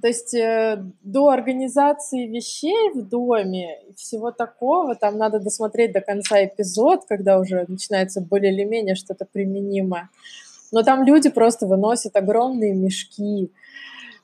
То 0.00 0.06
есть 0.06 0.34
э, 0.34 0.84
до 1.02 1.28
организации 1.28 2.26
вещей 2.26 2.90
в 2.94 3.02
доме 3.08 3.80
и 3.88 3.94
всего 3.94 4.30
такого, 4.30 4.94
там 4.94 5.18
надо 5.18 5.40
досмотреть 5.40 5.92
до 5.92 6.00
конца 6.00 6.44
эпизод, 6.44 7.04
когда 7.08 7.38
уже 7.38 7.64
начинается 7.66 8.20
более 8.20 8.52
или 8.52 8.64
менее 8.64 8.94
что-то 8.94 9.24
применимое. 9.24 10.08
Но 10.70 10.82
там 10.82 11.02
люди 11.04 11.30
просто 11.30 11.66
выносят 11.66 12.14
огромные 12.16 12.74
мешки, 12.74 13.50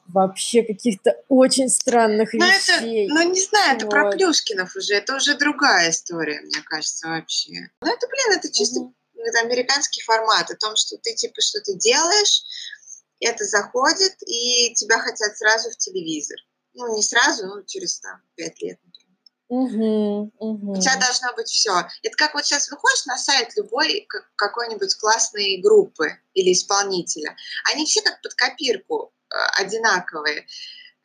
вообще 0.06 0.62
каких-то 0.62 1.16
очень 1.28 1.68
странных 1.68 2.32
но 2.34 2.46
вещей. 2.46 3.06
Это, 3.06 3.14
ну, 3.14 3.32
не 3.32 3.40
знаю, 3.40 3.76
это 3.76 3.86
вот. 3.86 3.90
про 3.90 4.10
Плюшкинов 4.12 4.74
уже, 4.76 4.94
это 4.94 5.16
уже 5.16 5.36
другая 5.36 5.90
история, 5.90 6.40
мне 6.42 6.62
кажется, 6.64 7.08
вообще. 7.08 7.70
Ну, 7.80 7.92
это, 7.92 8.06
блин, 8.08 8.38
это 8.38 8.52
чисто 8.52 8.80
угу. 8.80 8.94
это 9.16 9.40
американский 9.40 10.02
формат 10.02 10.50
о 10.50 10.56
том, 10.56 10.76
что 10.76 10.96
ты, 10.98 11.14
типа, 11.14 11.40
что-то 11.40 11.74
делаешь, 11.74 12.42
это 13.20 13.44
заходит, 13.44 14.16
и 14.26 14.74
тебя 14.74 14.98
хотят 14.98 15.36
сразу 15.36 15.70
в 15.70 15.76
телевизор. 15.76 16.36
Ну, 16.74 16.94
не 16.96 17.02
сразу, 17.02 17.46
но 17.46 17.62
через, 17.62 18.00
там, 18.00 18.20
пять 18.34 18.60
лет, 18.60 18.78
например. 18.84 19.04
Угу, 19.48 20.32
угу. 20.38 20.72
У 20.72 20.80
тебя 20.80 20.96
должно 20.96 21.32
быть 21.34 21.48
все. 21.48 21.86
Это 22.02 22.16
как 22.16 22.34
вот 22.34 22.44
сейчас 22.44 22.70
выходишь 22.70 23.06
на 23.06 23.16
сайт 23.16 23.50
любой 23.56 24.08
какой-нибудь 24.36 24.94
классной 24.96 25.60
группы 25.62 26.18
или 26.32 26.52
исполнителя. 26.52 27.36
Они 27.72 27.84
все 27.84 28.02
как 28.02 28.20
под 28.22 28.34
копирку 28.34 29.12
одинаковые. 29.58 30.46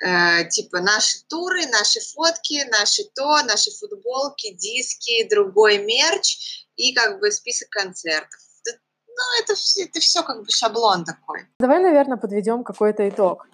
Э, 0.01 0.45
типа 0.45 0.79
наши 0.79 1.19
туры, 1.27 1.65
наши 1.67 1.99
фотки, 1.99 2.65
наши 2.71 3.03
то, 3.15 3.43
наши 3.43 3.71
футболки, 3.71 4.53
диски, 4.53 5.27
другой 5.29 5.79
мерч 5.79 6.65
и 6.75 6.93
как 6.93 7.19
бы 7.19 7.31
список 7.31 7.69
концертов. 7.69 8.39
Ну, 8.65 9.43
это, 9.43 9.53
это 9.77 9.99
все 9.99 10.23
как 10.23 10.43
бы 10.43 10.49
шаблон 10.49 11.03
такой. 11.03 11.45
Давай, 11.59 11.81
наверное, 11.81 12.17
подведем 12.17 12.63
какой-то 12.63 13.07
итог. 13.09 13.47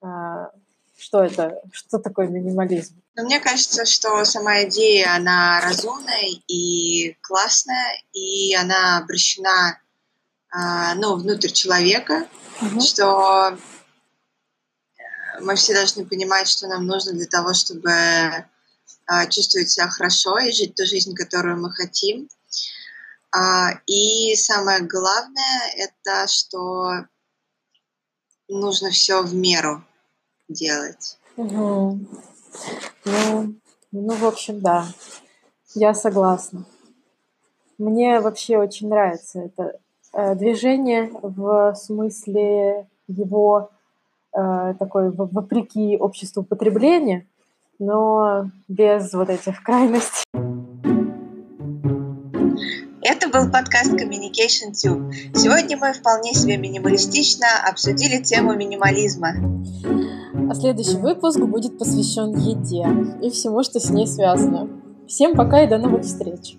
А, 0.00 0.50
что 0.98 1.22
это? 1.22 1.60
Что 1.72 1.98
такое 1.98 2.28
минимализм? 2.28 3.02
Ну, 3.16 3.24
мне 3.24 3.38
кажется, 3.38 3.84
что 3.84 4.24
сама 4.24 4.64
идея, 4.64 5.14
она 5.14 5.60
разумная 5.62 6.30
и 6.48 7.14
классная, 7.20 8.02
и 8.14 8.54
она 8.54 8.98
обращена 8.98 9.78
ну, 10.96 11.16
внутрь 11.16 11.50
человека, 11.50 12.26
угу. 12.62 12.80
что 12.80 13.58
мы 15.40 15.56
все 15.56 15.74
должны 15.74 16.06
понимать, 16.06 16.48
что 16.48 16.66
нам 16.66 16.86
нужно 16.86 17.12
для 17.12 17.26
того, 17.26 17.54
чтобы 17.54 17.90
а, 19.06 19.26
чувствовать 19.26 19.70
себя 19.70 19.88
хорошо 19.88 20.38
и 20.38 20.52
жить 20.52 20.74
ту 20.74 20.84
жизнь, 20.84 21.14
которую 21.14 21.60
мы 21.60 21.70
хотим. 21.70 22.28
А, 23.32 23.72
и 23.86 24.34
самое 24.36 24.80
главное 24.80 25.72
это, 25.76 26.26
что 26.28 27.06
нужно 28.48 28.90
все 28.90 29.22
в 29.22 29.34
меру 29.34 29.84
делать. 30.48 31.18
Угу. 31.36 32.00
Ну, 33.04 33.54
ну, 33.92 34.14
в 34.14 34.24
общем, 34.24 34.60
да, 34.60 34.86
я 35.74 35.94
согласна. 35.94 36.64
Мне 37.78 38.20
вообще 38.20 38.58
очень 38.58 38.88
нравится 38.88 39.40
это 39.40 39.80
э, 40.12 40.36
движение 40.36 41.10
в 41.12 41.74
смысле 41.74 42.88
его 43.08 43.70
такой 44.34 45.10
вопреки 45.10 45.96
обществу 45.96 46.42
потребления, 46.42 47.26
но 47.78 48.50
без 48.68 49.12
вот 49.12 49.30
этих 49.30 49.62
крайностей. 49.62 50.24
Это 53.06 53.28
был 53.28 53.50
подкаст 53.52 53.92
Communication 53.92 54.72
Tube. 54.72 55.12
Сегодня 55.34 55.76
мы 55.76 55.92
вполне 55.92 56.32
себе 56.32 56.56
минималистично 56.56 57.46
обсудили 57.68 58.22
тему 58.22 58.54
минимализма. 58.54 59.34
А 60.50 60.54
следующий 60.54 60.96
выпуск 60.96 61.38
будет 61.38 61.78
посвящен 61.78 62.34
еде 62.34 62.86
и 63.22 63.30
всему, 63.30 63.62
что 63.62 63.78
с 63.78 63.90
ней 63.90 64.06
связано. 64.06 64.68
Всем 65.06 65.36
пока 65.36 65.62
и 65.62 65.68
до 65.68 65.78
новых 65.78 66.02
встреч! 66.02 66.56